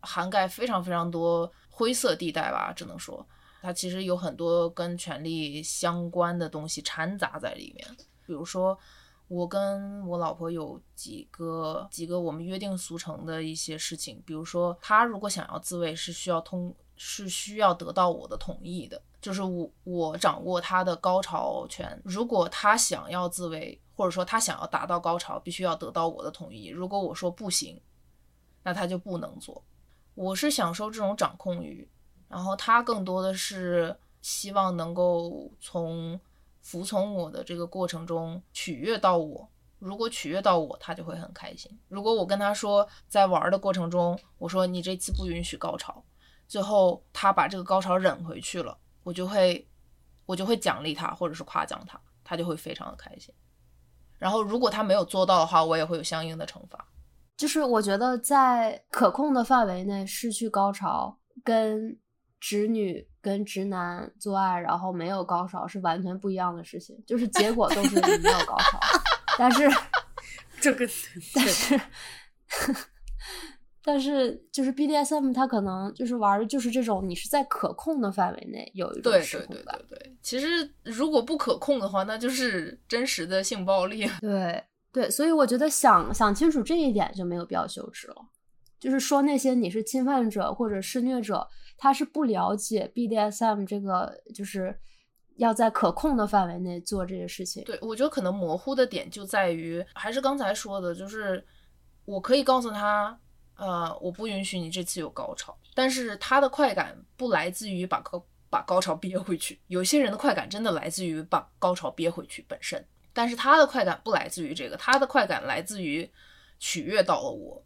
[0.01, 3.27] 涵盖非常非常多灰色地带吧，只能说
[3.61, 7.89] 它其实有很多跟权力相关的东西掺杂在里面，
[8.27, 8.79] 比如说。
[9.29, 22.01] 我跟我老婆有几个几个我们约定俗成的一些事情，比如说她如果想要自慰是需要通是需要得到我的同意的，就是我我掌握她的高潮权。
[22.05, 26.69] 如果她想要自慰，或者说她想要达到高潮，必须要得到我的同意。
[26.69, 27.81] 如果我说不行，
[28.63, 29.65] 那她就不能做。
[30.15, 31.89] 我是享受这种掌控欲，
[32.29, 36.21] 然后她更多的是希望能够从
[36.65, 39.49] 服从我的这个过程中取悦到我。
[39.79, 41.71] 如果取悦到我，他就会很开心。
[41.89, 46.03] 如果我跟他说，在玩的过程中，我说你这次不允许高潮，
[46.49, 49.69] 最后他把这个高潮忍回去了，我就会
[50.25, 53.35] 我就会奖励他，或者是夸奖他，他就会非常的开心。
[54.19, 56.89] 然后如果他没有做到的话，我也会有相应的惩罚。
[57.37, 61.99] 就是我觉得在可控的范围内失去高潮，跟
[62.41, 68.79] 直女跟直男做爱然后没有高潮是完全不一样的事情，就是结果都是你没有高潮，
[69.39, 69.67] 但是
[70.61, 70.87] 这个
[71.35, 71.81] 但是
[73.87, 84.09] 但是就是 BDSM 它可能就是玩的就是这种你是在可控的范围内有一种对对对对，对，其实如果不可控的话，那就是真实的性暴力。
[84.21, 88.17] 对对，所以我觉得想想清楚这一点就没有必要羞耻了。
[88.85, 94.79] 就是说那些你是侵犯者或者施虐者，他是不了解 BDSM 这个，就是
[95.37, 97.65] 要在可控的范围内做这些事情。
[97.65, 101.43] 对，我觉得可能模糊的点就在于，还是刚才说的，就是
[102.05, 103.19] 我可以告诉他，
[103.57, 116.07] 呃，我不允许你这次有高潮，但是他的快感不来自于把高把高潮憋回去，有些人的快感真的来自于把高潮憋回去本身，但是他的快感不来自于这个，他的快感来自于
[116.59, 117.65] 取悦到了我，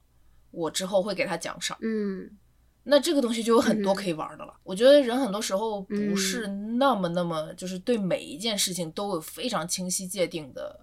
[0.51, 1.77] 我之后会给他奖赏。
[1.81, 2.31] 嗯
[2.91, 4.55] 那这个东西就有很多嗯可以玩的了。
[4.63, 10.81] 我觉得人很多时候不嗯是那么那么，就是对每一件事情都有非常清晰界定的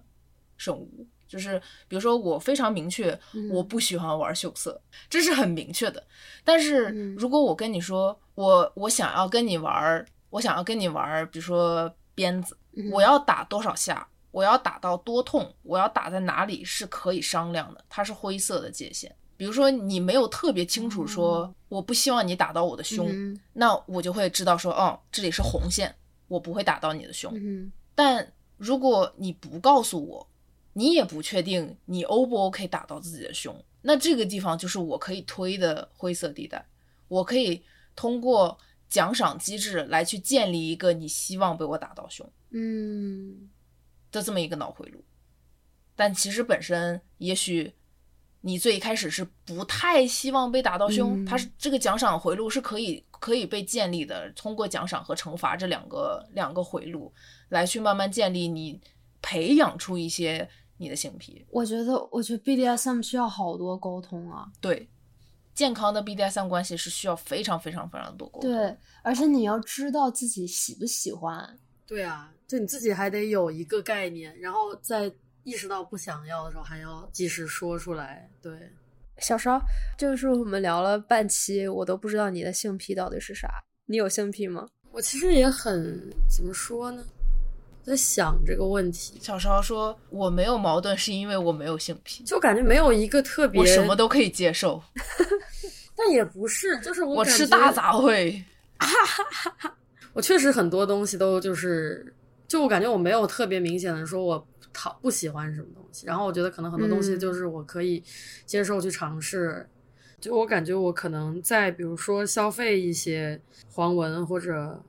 [0.56, 1.04] 生物。
[1.26, 6.00] 就是比如说，我非常明确，嗯我不喜欢玩秀色，这是很明确的。
[6.44, 19.12] 但是嗯如果我跟你说，我我想要跟你玩，我想要跟你玩，比如说鞭子，嗯我要打多少下，我要打到多痛，我要打在哪里是可以商量的，它是灰色的界限。
[19.36, 25.94] 比如说你没有特别清楚说，哦我不希望你打到我的胸，嗯那我就会知道说，哦，这里是红线，
[26.28, 27.32] 我不会打到你的胸。
[27.34, 30.28] 嗯但如果你不告诉我，
[30.74, 36.64] 你也不确定你 O 不 OK 打到自己的胸，那这个地方就是我可以推的灰色地带，
[37.08, 37.62] 我可以
[37.94, 38.56] 通过
[38.88, 43.50] 奖赏机制来去建立一个你希望被我打到胸嗯。
[44.12, 45.02] 的这么一个脑回路。
[45.94, 47.74] 但其实本身也许
[48.46, 57.12] 你最开始是不太希望被打到胸，嗯它是这个奖赏回路是可以可以被建立的，通过奖赏和惩罚这两个两个回路
[57.48, 58.80] 来去慢慢建立你
[59.20, 61.44] 培养出一些你的性癖。
[61.50, 64.46] 我觉得，我觉得 BDSM 需要好多沟通啊。
[64.60, 64.88] 对，
[65.52, 68.48] 健康的 BDSM 关系是需要非常非常非常多沟通。
[68.48, 71.58] 对，而且你要知道自己喜不喜欢。
[71.84, 75.12] 对啊，就你自己还得有一个概念，然后在
[75.46, 78.28] 意识到不想要的时候，还要及时说出来。
[78.42, 78.52] 对，
[79.18, 79.60] 小邵，
[79.96, 83.48] 就是我们聊了半期，我都不知道你的性癖到底是啥。
[83.86, 84.66] 你有性癖吗？
[84.90, 87.04] 我其实也很怎么说呢，
[87.84, 94.82] 在想这个问题，小时候说我没有矛盾，是因为我没有性癖，就感觉没有一个特别，我什么都可以接受，
[95.94, 98.42] 但也不是，就是我我吃大杂烩。
[100.12, 102.12] 我确实很多东西都就是，
[102.48, 108.04] 就我感觉我没有特别明显的说我讨不喜欢什么东西，然后我觉得可能很多东西嗯就是我可以
[108.44, 109.66] 接受去尝试。
[110.20, 114.82] 就我感觉我可能在比如说消费一些黄文或者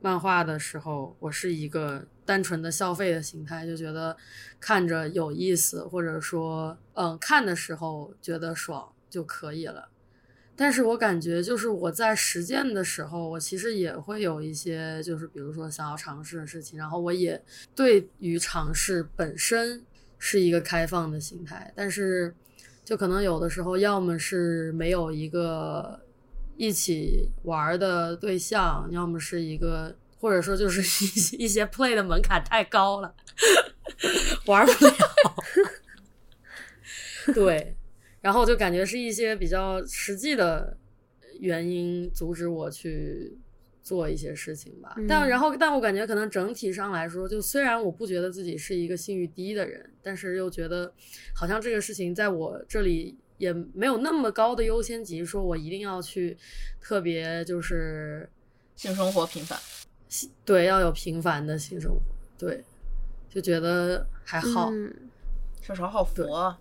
[0.00, 4.16] 漫画的时候，我是一个单纯的消费的形态，就觉得
[4.58, 9.88] 看着有意思，或者说嗯看的时候觉得爽就可以了。
[10.62, 17.42] 但是我感觉就是我在实践的时候，我其实也会有一些，就是比如说想要尝试的事情，然后我也
[17.74, 19.82] 对于尝试本身
[20.18, 22.34] 是一个开放的心态，但是
[22.84, 25.98] 就可能有的时候，要么是没有一个
[26.58, 33.14] 一起玩的对象，要么是一个，或者说就是一 一些 play 的门槛太高了，
[34.44, 34.92] 玩不了。
[37.32, 37.74] 对，
[38.20, 40.76] 然后就感觉是一些比较实际的
[41.38, 43.36] 原因阻止我去
[43.82, 44.94] 做一些事情吧。
[45.08, 50.92] 但嗯然后，但我感觉可能整体上来说，就虽然我不觉得自己是一个性欲低的人，但是又觉得
[51.34, 56.36] 好像这个事情在我这里也没有那么高的优先级，说我一定要去
[56.80, 58.28] 特别就是
[58.76, 59.58] 性生活频繁，
[60.44, 62.00] 对要有频繁的性生活，
[62.38, 62.62] 对，
[63.30, 64.70] 就觉得还好。
[64.70, 64.94] 嗯
[65.62, 66.58] 少少好佛啊。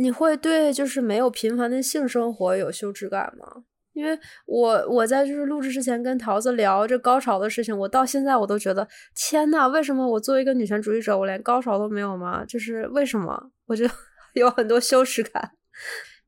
[0.00, 3.64] 你会对就是没有频繁的性生活有羞耻感吗？
[3.92, 12.44] 因为我我在就是录制之前跟桃子聊这高潮的事情，我到现在我都觉得天呐，为什么我作为一个女权主义者，我连高潮都没有吗？
[12.46, 13.50] 就是为什么？
[13.66, 13.84] 我就
[14.34, 15.50] 有很多羞耻感，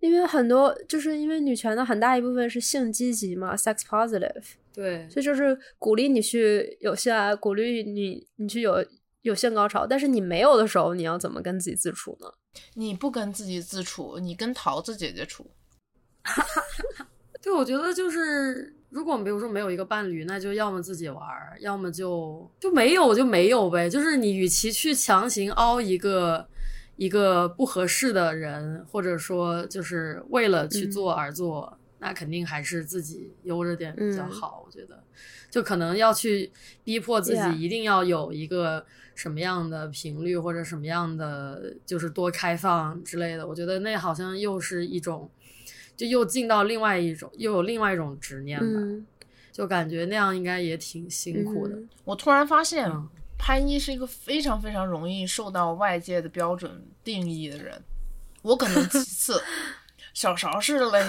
[0.01, 4.43] 因为很多就是因为女权的很大一部分是性积极嘛，sex positive，
[4.75, 8.85] 对，所以就是鼓励你去有性爱，鼓励你你去有
[9.23, 12.27] 有性高潮，但是你没有的时候，你要怎么跟自己自处呢？
[12.75, 15.51] 你不跟自己自处，你跟桃子姐姐处。
[17.43, 23.91] 对，我觉得就是，如果比如说没有一个伴侣，那就要么自己玩儿，要么就就没有就没有呗。
[23.91, 26.47] 就是你与其去强行凹一个
[26.97, 34.63] 一个不合适的人，或者说就是为了去做而做，那肯定还是自己悠着点比较嗯好。
[34.65, 35.03] 我觉得，
[35.51, 36.53] 就可能要去
[36.85, 43.47] 逼迫自己一定要有一个什么样的频率或者什么样的就是多开放之类的。
[43.47, 45.31] 我觉得那好像又是一种。
[45.95, 49.07] 就又进到另外一种，又有另外一种执念吧，嗯，
[49.53, 51.77] 就感觉那样应该也挺辛苦的。
[51.77, 53.09] 嗯我突然发现，嗯
[53.39, 57.81] 潘一是一个非常非常容易受到外界的标准定义的人。
[58.41, 59.41] 我可能其 次，
[60.15, 61.07] 小勺似的嘞，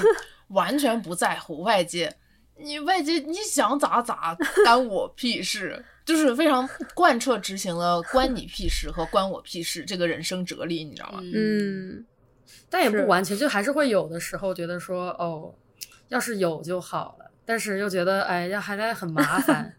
[0.49, 2.13] 完全不在乎外界，
[2.57, 11.21] 你外界你想咋咋， 干我屁事，就是非常贯彻执行了关你屁事和关我屁事这个人生哲理，你知道吗？
[11.33, 12.05] 嗯，
[12.69, 15.53] 但也不完全，就还是会有的时候觉得说，哦，
[16.09, 19.77] 要是有就好了，但是又觉得，哎呀，还得很麻烦，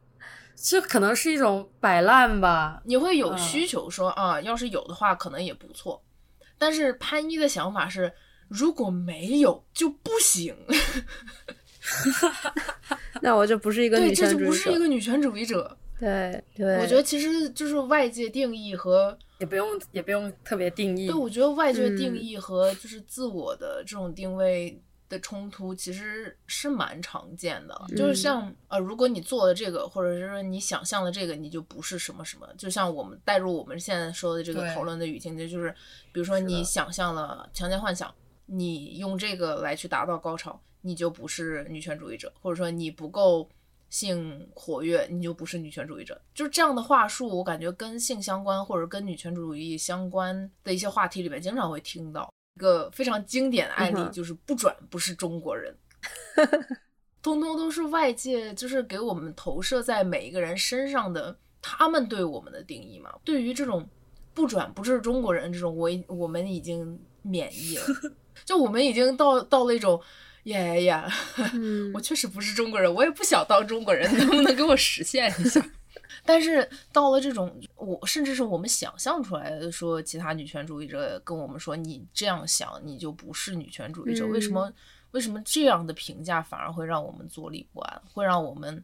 [0.57, 2.81] 这可能是一种摆烂吧。
[2.85, 6.03] 你会有嗯需求说啊，要是有的话，可能也不错。
[6.57, 8.13] 但是潘一的想法是，
[8.49, 10.57] 如果没有就不行。
[13.21, 14.63] 那我就不是一个，女这就不权主义者。
[14.63, 15.77] 是一个女权主义者。
[15.99, 21.15] 对对，我觉得其实就是外界定义和，也不用，也不用特别定义对，。
[21.15, 27.81] 我觉得外界嗯定义和就是自我的这种定位的冲突，其实是蛮常见的。
[27.97, 32.49] 就是嗯像呃，如果你做了这个，或者是说你想象了这个，你就不是什么什么。
[32.59, 35.71] 就像我们带入我们现在说的这个讨论的语境，这就是
[36.13, 38.13] 比如说你想象了强奸幻想，
[38.47, 43.49] 你用这个来去达到高潮，你就不是女权主义者，或者说你不够
[43.91, 46.21] 性活跃，你就不是女权主义者。
[46.35, 55.77] 就是这样的话术，我感觉跟性相关或者跟女权主义相关的一些话题里面，经常会听到一个非常经典的案例，就是不转不是中国人。
[57.23, 63.15] 通通都是外界就是给我们投射在每一个人身上的他们对我们的定义嘛。
[63.25, 63.89] 对于这种
[64.35, 67.85] 不转不是中国人这种，我已我们已经免疫了，
[68.45, 70.01] 就我们已经到到了一种。
[70.45, 71.13] 呀呀呀！
[71.55, 75.65] 嗯我确实不是中国人，我也不想当中国人，能不能给我实现一下？
[76.27, 84.27] 但是到了这种，我甚至是我们想象出来的，说其他女权主义者跟我们说，你这样想，你就不是女权主义者。
[84.27, 84.73] 嗯为什么？
[85.13, 88.83] 为什么这样的评价反而会让我们坐立不安，会让我们，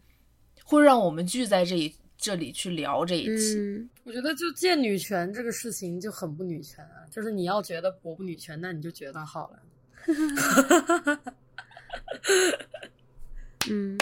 [0.62, 3.58] 会让我们聚在这一这里去聊这一期？
[3.58, 9.60] 嗯我觉得就见女权这个事情就很不女权啊，就是你要觉得我不女权，那你就觉得好了。
[13.70, 13.98] 嗯，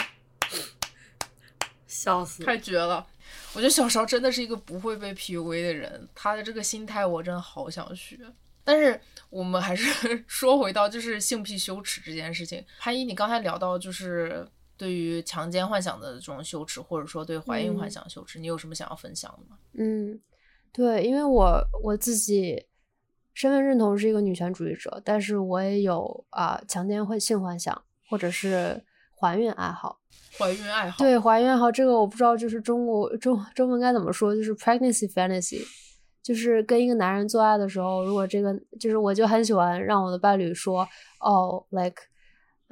[1.87, 2.43] 笑死！
[2.43, 3.05] 太绝了！
[3.53, 8.19] 我觉得小勺真的是一个不会被 PUA 的人，他的这个心态我真的好想学。
[8.63, 12.63] 但是我们还是 说回到就是性癖羞耻这件事情。
[12.79, 19.57] 潘一，你刚才聊到就是对于强奸幻想的这种羞耻，或者说对怀孕幻想羞耻，你有什么想要分享的吗？
[19.73, 20.19] 嗯，
[20.71, 22.63] 对，因为我我自己
[23.39, 28.83] 身份认同是一个女权主义者，但是我也有啊强奸会性幻想，或者是
[29.17, 29.97] 怀孕爱好。
[30.37, 30.97] 怀孕爱好？
[30.97, 35.61] 对，怀孕爱好这个我不知道，就是中国中中文该怎么说，就是 pregnancy fantasy。
[36.21, 40.85] 就是跟一个男人做爱的时候，如果这个就是我就很喜欢让我的伴侣说
[41.21, 41.95] 哦，like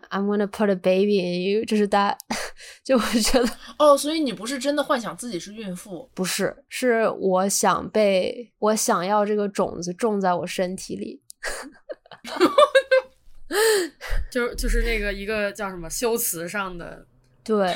[0.09, 2.17] I'm gonna put a baby in you，就是大，
[2.83, 11.21] 就我觉得哦，所以你不是真的幻想自己是孕妇，不是，是我想被我想要这个种子种在我身体里，
[14.31, 17.05] 就是就是那个一个叫什么修辞上的
[17.43, 17.75] 对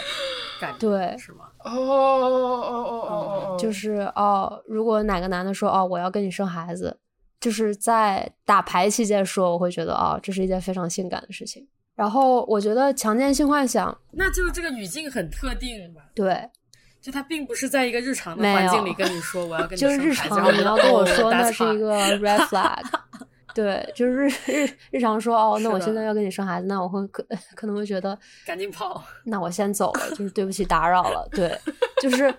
[0.59, 1.49] 感对是吗？
[1.63, 6.97] 哦哦哦哦哦哦，就是哦，如果哪个男的说哦，我要跟你生孩子，
[7.39, 11.67] 就是在打牌期间说，我会觉得哦，这是一件非常性感的事情。
[11.95, 16.01] 然后我觉得强奸性幻想，那就是这个语境很特定吧？
[16.15, 16.49] 对，
[17.01, 22.83] 就他并不是在一个日常的环境里跟你说我要跟 你就是日常你要跟我说那是一个 red flag。
[23.53, 27.21] 对，就是日日日常说哦，那我现在要跟你生孩子，那我会可
[27.53, 31.27] 可能会觉得赶紧跑，那我先走了，就是对不起打扰了。
[31.33, 31.53] 对，
[32.01, 32.33] 就是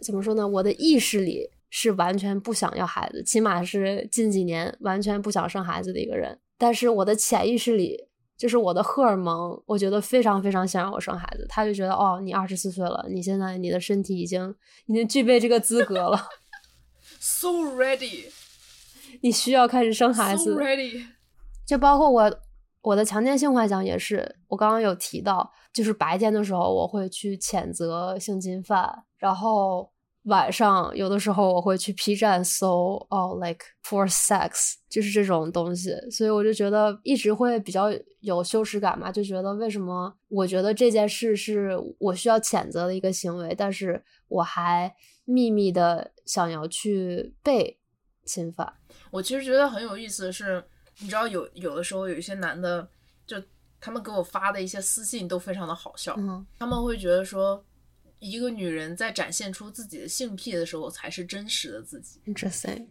[0.00, 0.46] 怎么说呢？
[0.46, 6.38] 我的意识里是完全不想要孩子，起码是近几年完全不想生孩子的一个人。
[6.56, 7.98] 但是我的潜意识里，
[8.42, 11.46] 就是我的荷尔蒙，我觉得非常非常想让我生孩子。
[11.48, 14.52] 他就觉得哦，你二十四岁了，你现在你的身体已经
[14.86, 16.28] 已经具备这个资格了
[17.20, 18.24] ，so ready。
[19.22, 21.06] 你需要开始生孩子，ready，
[21.64, 22.36] 就包括我
[22.80, 29.88] 我的强奸性幻想也是，我刚刚有提到，就是白天的时候我会去谴责性侵犯，然后
[30.24, 37.88] 晚上有的时候我会去 P 站搜哦，like for sex，就是这种东西，所以我就觉得一直会比较
[38.20, 44.94] 有羞耻感嘛，就觉得为什么我觉得这件事是我需要谴责的一个行为，但是我还
[45.24, 47.78] 秘密的想要去被
[48.24, 48.72] 侵犯。
[49.10, 50.62] 我其实觉得很有意思的是，
[51.00, 52.88] 你知道有有的时候有一些男的，
[53.26, 53.36] 就
[53.80, 56.14] 他们给我发的一些私信都非常的好笑。
[56.16, 57.64] 嗯，他们会觉得说，
[58.22, 62.20] 一个女人在展现出自己的性癖的时候才是真实的自己。
[62.24, 62.86] Interesting.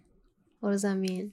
[0.59, 1.31] What does that mean?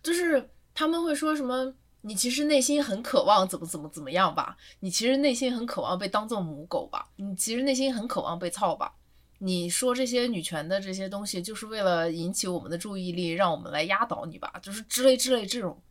[0.00, 4.56] 就是他们会说什么，你其实内心很渴望怎么怎么怎么样吧？
[4.78, 7.08] 你其实内心很渴望被当做母狗吧？
[7.16, 8.94] 你其实内心很渴望被操吧？
[9.40, 15.82] 你说这些女权的这些东西，就是为了引起我们的注意力，让我们来压倒你吧，就是之类之类这种。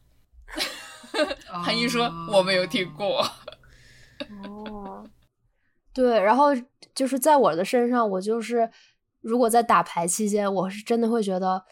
[1.45, 3.29] 韩一说我没有听过。
[5.91, 6.49] 哦，对，然后
[6.93, 8.69] 就是在我的身上，我就是
[9.21, 11.63] 如果在打牌期间，我是真的会觉得，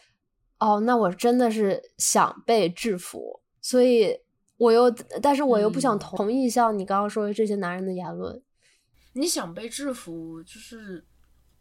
[0.58, 4.18] 哦，那我真的是想被制服，所以
[4.56, 4.90] 我又，
[5.22, 8.42] 但是我又不想同意像你刚刚说的这些男人的言论。
[9.12, 11.06] 你想被制服，就是。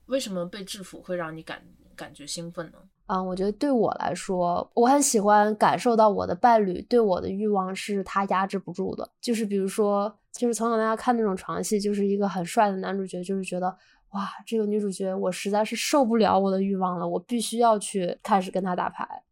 [0.10, 1.62] 为什么被制服会让你感
[1.96, 2.80] 感觉兴奋呢？
[3.06, 9.08] 嗯，我觉得对我来说，我很喜欢感受到我的伴侣对我的欲望是他压制不住的。
[9.22, 13.68] 就是比如说，就是从小大家看那种床戏，就是一个很帅的男主角，就是觉得
[14.12, 19.24] 哇，这个女主角我实在是受不了我的欲望了，我必须要去开始跟他打牌，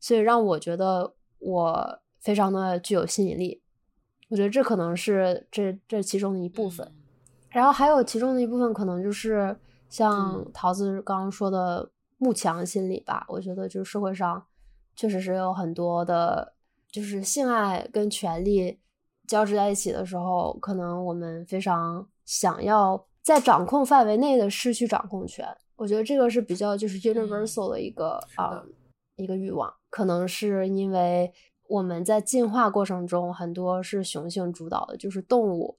[0.00, 3.62] 所以让我觉得我非常的具有吸引力。
[4.28, 6.92] 我觉得这可能是这这其中的一部分，
[7.50, 9.56] 然后还有其中的一部分可能就是。
[9.90, 14.44] 像桃子刚刚说的慕强心理吧，我觉得就是社会上
[14.94, 16.52] 确实是有很多的，
[16.90, 18.78] 就是性爱跟权力
[19.28, 25.46] 交织在一起的时候，可能我们非常想要在掌控范围内的失去掌控权。
[25.76, 28.64] 我觉得这个是比较就是 universal 的一个啊
[29.14, 31.32] 一个欲望，可能是因为
[31.68, 35.76] 我们在进化过程中很多是雄性主导的，就是动物。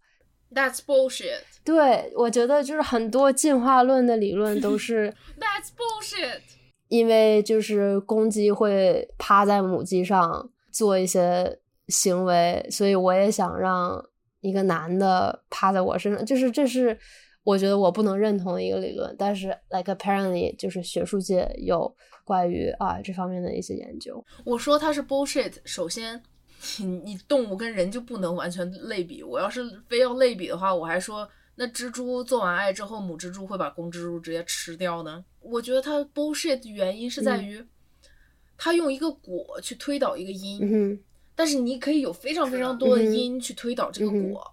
[0.54, 1.41] That's bullshit。
[1.64, 6.41] 对，我觉得就是很多进化论的理论都是 That's bullshit。
[6.88, 11.60] 因为就是公鸡会趴在母鸡上做一些
[11.90, 14.04] 行为，所以我也想让
[14.42, 16.98] 一个男的趴在我身上，就是这是
[17.44, 19.14] 我觉得我不能认同的一个理论。
[19.18, 24.24] 但是，like apparently，就是学术界有关于啊这方面的一些研究。
[24.46, 26.22] 我说它是 bullshit，首先。
[26.78, 29.24] 你你动物跟人就不能完全类比。
[29.24, 31.26] 我要是非要类比的话，我还说
[31.56, 35.24] 那蜘蛛做完爱之后，母蜘蛛会把公蜘蛛直接吃掉呢？
[35.40, 37.66] 我觉得它 bullshit 的原因是在于，
[38.58, 41.02] 它用一个果去推导一个因，
[41.40, 44.44] 但是你可以有非常非常多的因去推导这个果。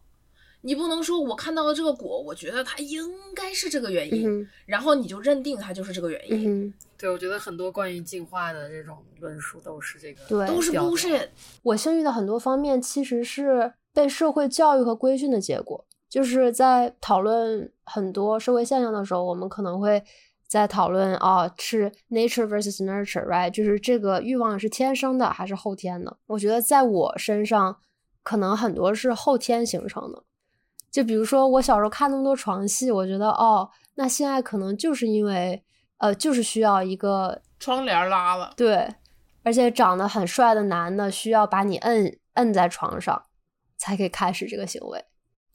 [0.61, 11.28] 你不能说我看到了这个果，我觉得它应该是这个原因，嗯然后你就认定它就是这个原，因，嗯对，我觉得很多关于进化的这种论述都是这个，对都是标准 bullshit。
[11.64, 15.84] 我性欲的很多方面其实是被社会教育和规训的结果。
[16.09, 20.01] 就是在讨论很多社会现象的时候，我们可能会
[20.47, 23.51] 在讨论哦，是 nature versus nurture，right？
[23.51, 26.16] 就是这个欲望是天生的还是后天的？
[26.26, 27.76] 我觉得在我身上，
[28.22, 30.22] 可能很多是后天形成的。
[30.90, 35.62] 就比如说我小时候看那么多床戏，我觉得哦，那性爱可能就是因为
[35.99, 38.88] 呃，就是需要一个窗帘拉了，对，
[39.42, 43.24] 而且长得很帅的男的需要把你摁摁在床上，
[43.76, 45.05] 才可以开始这个行为。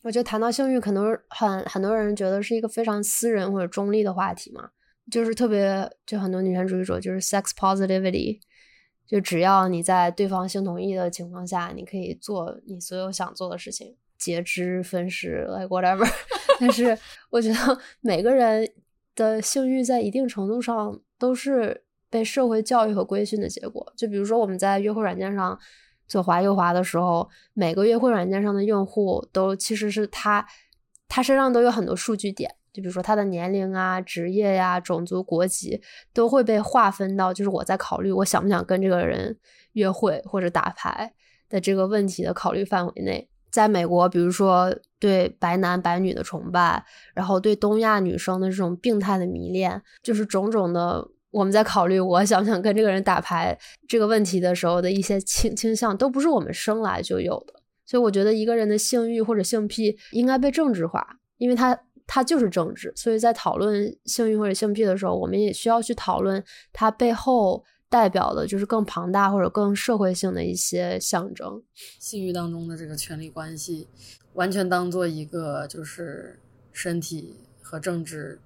[0.03, 4.69] 我觉得谈到性欲，可能很很多人觉得是一个非常私人或者中立的话题嘛，
[5.11, 8.39] 就是特别就很多女权主义者就是 sex positivity，
[9.05, 16.09] 就只要你在对方性同意的情况下，你可以做你所有想做的事情，截肢、分尸，like whatever。
[16.59, 16.97] 但是
[17.29, 18.67] 我觉得每个人
[19.15, 23.93] 的性欲在一定程度上都是被社会教育和规训的结果。
[23.97, 25.59] 就比如说我们在约会软件上
[26.07, 30.47] 左滑右滑的时候，每个约会软件上的用户都其实是他
[31.07, 32.55] 他身上都有很多数据点。
[32.73, 35.81] 就比如说他的年龄啊、职业呀、种族、国籍
[36.13, 39.37] 都会被划分到，就是我在考虑我想不想跟这个人
[39.73, 41.13] 约会或者打牌
[41.49, 43.27] 的这个问题的考虑范围内。
[43.51, 46.81] 在美国，比如说对白男白女的崇拜，
[47.13, 53.57] 然后对东亚女生的这种病态的迷恋，就是种种的我们在考虑我想不想跟这个人打牌
[53.89, 57.55] 这个问题的时候的一些倾倾向，都不是我们生来就有的。
[57.85, 61.05] 所以我觉得一个人的性欲或者性癖应该被政治化，
[61.37, 61.77] 因为他
[62.13, 62.91] 它就是政治。
[62.93, 66.43] 所以在讨论性欲或者性癖的时候，我们也需要去讨论
[66.73, 71.63] 它背后代表的就是更庞大或者更社会性的一些象征。
[71.97, 73.87] 性欲当中的这个权力关系，
[74.33, 76.37] 完全当做一个就是
[76.73, 78.41] 身体和政治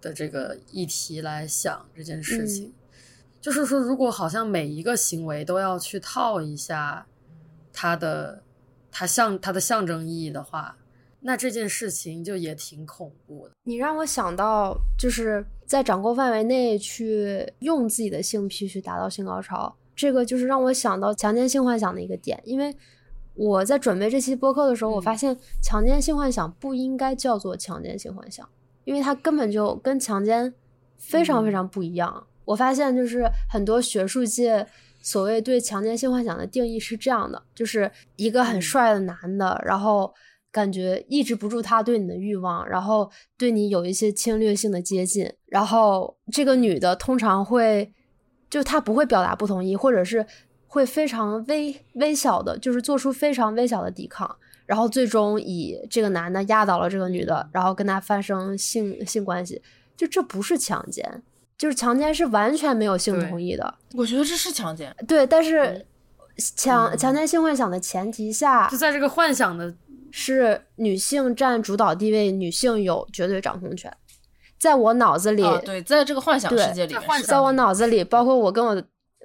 [0.00, 2.72] 的这个议题来想这件事情。
[3.40, 7.08] 就是说，如果好像每一个行为都要去套一下
[7.72, 8.44] 它的
[8.92, 10.76] 它象它的象征意义的话，
[11.28, 13.52] 那这件事情就也挺恐怖的。
[13.64, 22.40] 你让我想到，就是在掌控范围内去用自己的性癖去达到性高潮，这个就是让我想到强奸性幻想的一个点。
[22.44, 22.74] 因为
[23.34, 28.48] 我在准备这期播客的时候，我发现强奸性幻想不应该叫做强奸性幻想，
[28.84, 30.54] 因为它根本就跟强奸
[30.96, 32.26] 非常非常不一样。
[32.46, 34.66] 我发现就是很多学术界。
[35.00, 40.12] 所谓对强奸性幻想的定义是这样的，就是一个很帅的男的，然后
[40.50, 47.92] 感觉抑制不住他对你的欲望，然后对你有一些侵略性的接近，然后这个女的通常会，
[48.48, 50.24] 就她不会表达不同意，或者是
[50.66, 54.36] 会非常微微小的，就是做出非常微小的抵抗，
[54.66, 59.62] 然后最终以这个男的压倒了这个女的，然后跟她发生性性关系，
[59.96, 61.22] 就这不是强奸。
[61.58, 64.94] 就是强奸是完全没有性同意的，我觉得这是强奸。
[65.08, 65.84] 对，但是
[66.54, 69.74] 强强奸性幻想的前提下，就在这个幻想的
[70.10, 73.94] 是女性占主导地位，女性有绝对掌控权。
[74.58, 78.82] 在我脑子里，啊、对，在这个幻想世界里面，在我脑子里，包括我跟我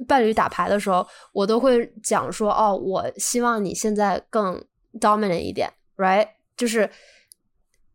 [0.08, 4.64] 伴侣打牌的时候，我都会讲说：“哦，我希望你现在更
[5.00, 6.90] dominant 一点，right？” 就是。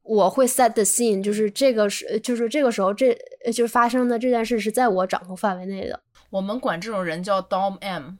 [0.08, 3.14] 我会 set the scene，就是这个是，就是这个时候，这
[3.52, 6.00] 就是发生的这件事是在我掌控范围内的。
[6.30, 8.12] 我们管这种人叫 dom m，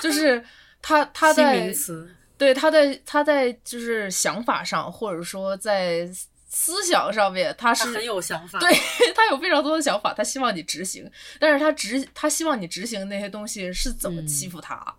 [0.00, 0.42] 就是
[0.80, 2.08] 他他在名词，
[2.38, 6.08] 对他在他在就是想法上，或者说在
[6.48, 8.72] 思想上面，他是很有想法，对
[9.14, 11.10] 他有非常多的想法，他希望你执行，
[11.40, 14.74] 但是他执他希望你执行那些东西是怎么欺负他？
[14.76, 14.94] 嗯、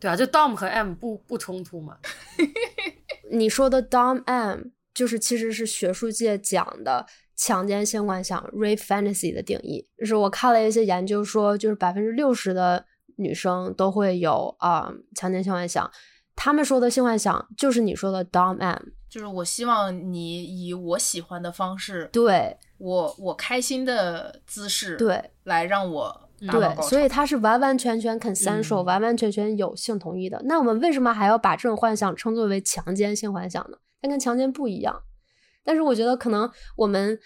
[0.00, 1.96] 对啊，就 dom 和 m 不不冲突嘛？
[3.30, 4.70] 你说的 dom m。
[4.94, 9.82] 就是其实是学术界讲的强奸性幻想 （rape fantasy） 的定义。
[9.96, 12.84] 就是我看了一些研究说，就是百分之六十的
[13.16, 15.90] 女生都会有啊、呃、强奸性幻想。
[16.34, 18.78] 他们说的性幻想就是你说的 dom m，
[19.08, 22.58] 就是我希望你以我喜欢的方式，对。
[22.78, 30.42] 我我开心的姿势，对，来让我对，所以他是完完全全 consensual，、嗯、完完全全有性同意的。
[30.46, 33.76] 那我们为什么还要把这种幻想称作为强奸性幻想呢？
[34.00, 35.00] 它跟强奸不一样，
[35.62, 37.16] 但是我觉得可能我们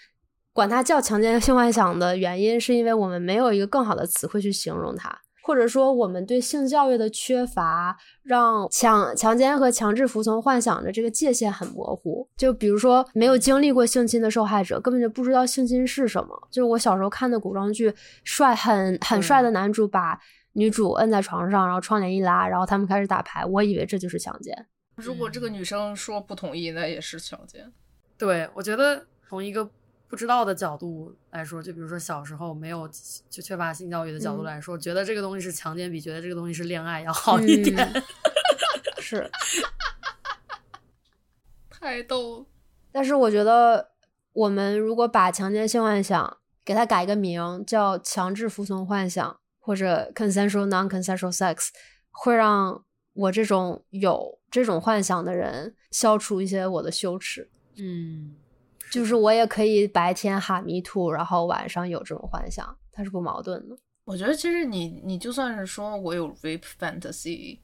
[0.53, 12.27] 管它叫强奸性幻想的原因，是因为我们没有一个更好的词汇去形容它，或者说我们对性教育的缺乏，让强强奸和强制服从幻想的这个界限很模糊。
[12.35, 16.37] 就比如说，没有经历过性侵的受害者根本就不知道性侵是什么。
[16.51, 17.93] 就是我小时候看的古装剧，
[18.25, 20.19] 帅很很帅的男主把
[20.51, 24.67] 女主摁在床上，然后窗帘一拉，然后他们开始打牌，我以为这就是强奸。
[24.97, 27.71] 如果这个女生说不同意，那也是强奸。
[28.17, 29.69] 对，我觉得从一个
[30.07, 32.89] 不知道的角度来说，就比如说小时候没有
[33.29, 37.77] 就缺乏性教育的角度嗯来说，觉得这个东西是强奸，比觉得这个东西是恋爱要好一点。
[37.77, 38.03] 嗯
[38.99, 39.29] 是，
[41.69, 42.45] 太逗了。
[42.91, 43.91] 但是我觉得
[44.33, 51.69] 我们如果把强奸性幻想给它改一个名，叫强制服从幻想或者 consensual non-consensual sex，
[52.11, 52.83] 会让
[53.13, 57.49] 我这种有这种幻想的人消除一些我的羞耻。
[57.77, 58.35] 嗯，
[58.91, 63.77] 就是我也可以白天哈迷兔然后晚上有这种幻想，它是不矛盾的。
[64.05, 67.59] 我觉得其实你你就算是说我有 rape fantasy，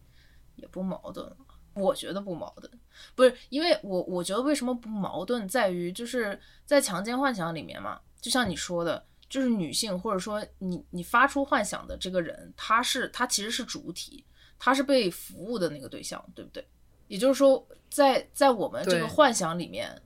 [0.55, 1.29] 也不矛盾。
[1.75, 2.71] 我觉得不矛盾，
[3.15, 14.23] 不是因为我我觉得为什么不矛盾，在于就是在强奸幻想里面嘛，就像你说的，就是女性或者说你你发出幻想的这个人，他是他其实是主体，
[14.59, 16.63] 他是被服务的那个对象，对不对？
[17.07, 19.99] 也就是说，在在我们这个幻想里面，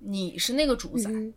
[0.00, 1.32] 你是那个主宰，嗯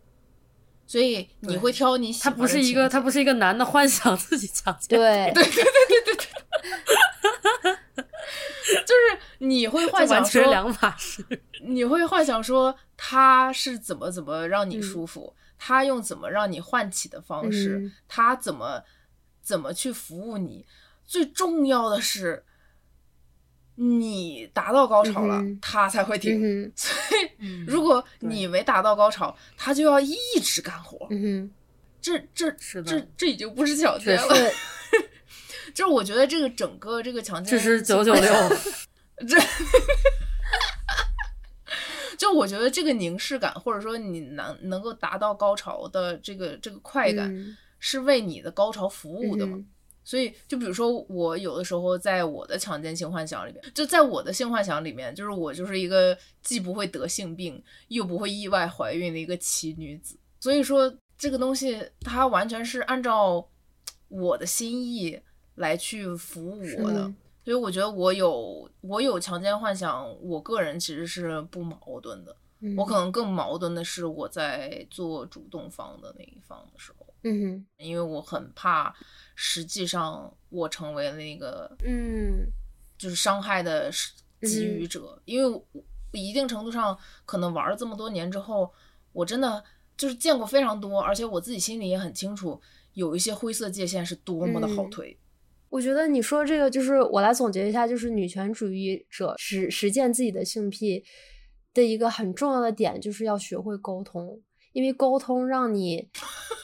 [0.86, 4.98] 所以你会挑你喜他欢的不是一个，他不是一个男的幻想自己强奸。
[4.98, 5.64] 对对对
[6.04, 6.26] 对对，
[8.84, 11.24] 就是你会幻想说，两码事。
[11.66, 18.82] 你会幻想说他是怎么怎么让你嗯舒服，他用怎么让你唤起的方式，嗯他怎么
[19.40, 20.66] 怎么去服务你。
[21.06, 22.44] 最重要的是，
[23.76, 26.42] 你达到高潮了，嗯他才会停。
[26.42, 26.93] 嗯所以，
[27.38, 31.06] 嗯如果你没达到高潮，他就要一直干活。
[31.08, 31.50] 哼，嗯
[32.00, 34.34] 这这是这这已经不是抢劫，了。
[34.34, 34.52] 是，
[35.72, 38.32] 就是我觉得这个整个这个强奸，这是九九六，
[39.26, 39.38] 这，
[42.18, 49.56] 就我觉得这个凝视感，或者说你能能够达到高潮的这个这个快感，嗯是为你的高潮服务的嘛？
[49.56, 49.66] 嗯
[50.04, 60.16] 所以，就比如说我有的时候在我的强奸性幻想里面，就在我的性幻想里面，就是我就是一个既不会得性病，又不会意外怀孕的一个奇女子。
[60.40, 63.48] 所以说，这个东西它完全是按照
[64.08, 65.18] 我的心意
[65.54, 67.12] 来去服务我的。
[67.44, 72.36] 所以我觉得我有我有强奸幻想，我个人其实是不矛盾的。
[72.60, 77.66] 嗯我可能更矛盾的是我在做主动方的那一方的时候，嗯哼。
[77.78, 78.94] 因为我很怕，
[79.34, 82.46] 实际上我成为了那个嗯。
[82.96, 86.96] 就是伤害的是给予者，因为我一定程度上
[87.26, 88.72] 可能玩了这么多年之后，
[89.12, 89.62] 我真的
[89.96, 92.58] 就是见过非常多，而且我自己心里也很清楚，
[92.92, 95.18] 有一些灰色界限是多么的好嗯推。
[95.68, 101.04] 我觉得你说这个就是我来总结一下，就是女权主义者实实践自己的性癖
[101.74, 104.40] 的一个很重要的点，就是要学会沟通，
[104.74, 106.10] 因为沟通让你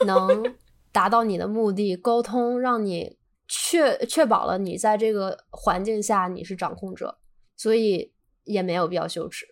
[0.04, 0.54] 能
[0.92, 3.16] 达到你的目的，沟通让你
[3.48, 7.18] 确确保了你在这个环境下你是掌控者，
[7.56, 8.12] 所以
[8.44, 9.46] 也没有必要羞耻。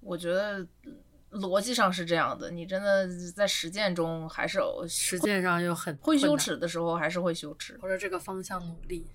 [0.00, 7.76] 我觉得嗯逻辑上是这样的，你真的在实践中还是有实践上又很会羞，耻的时候，还是会羞耻。
[7.82, 9.06] 或者这个方向努力。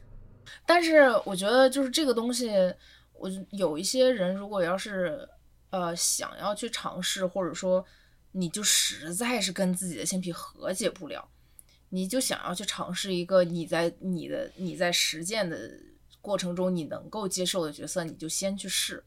[0.65, 2.51] 但是我觉得就是这个东西，
[3.13, 5.27] 我有一些人如果要是
[5.69, 7.85] 呃想要去尝试，或者说
[8.33, 11.27] 你就实在是跟自己的性癖和解不了，
[11.89, 15.57] 你就想要去尝试一个你在你的你在实践的
[16.21, 19.03] 过程中你能够接受的角色，你就先去试。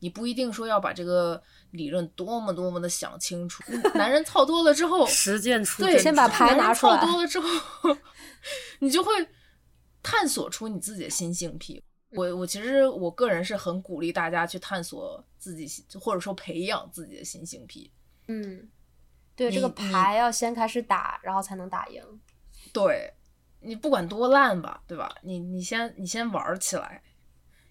[0.00, 3.62] 你不一定说要把这个理论多么多么的想清楚。
[3.94, 7.48] 男人操多了之后， 实践出对，先把牌拿出来操多了之后，
[8.80, 9.10] 你就会
[10.02, 11.82] 探索出你自己的新性癖。
[12.10, 15.66] 我我其实我个人是很鼓励大家去探索自己，
[15.98, 17.90] 或者说培养自己的新性癖。
[18.28, 18.68] 嗯，
[19.34, 22.02] 对，这个牌要先开始打，然后才能打赢。
[22.72, 23.12] 对
[23.60, 25.14] 你不管多烂吧，对吧？
[25.22, 27.02] 你你先你先玩儿起来，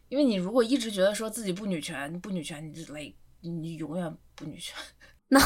[0.09, 4.75] 因为你如果一直觉得说自己不女权，不女权，你就累，你永远不女权。
[5.29, 5.39] 那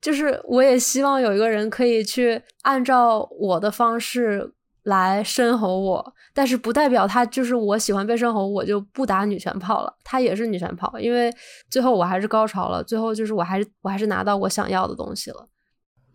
[0.00, 4.54] 就是我也希望有一个人可以去按照我的方式
[4.84, 9.94] 来深吼我，但是不代表他就是我喜欢被深吼，我就不打女拳炮了。
[10.02, 11.32] 他也是女拳炮，因为
[11.68, 15.48] 最后我还是高潮了，最后就是我还是我还是拿到我想要的东西了。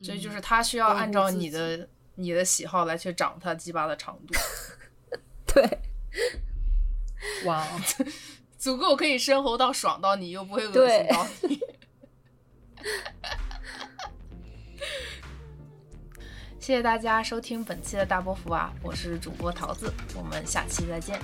[0.02, 4.34] 所以就是他需要按照你的你的喜好来去长他鸡巴的长度，
[5.54, 5.80] 对
[7.46, 7.82] 哇哦，
[8.58, 11.60] 足够可以深喉到爽到你，又不会恶心到你。
[16.66, 21.20] 谢谢大家收听本期的大波幅啊，我是主播桃子，我们下期再见。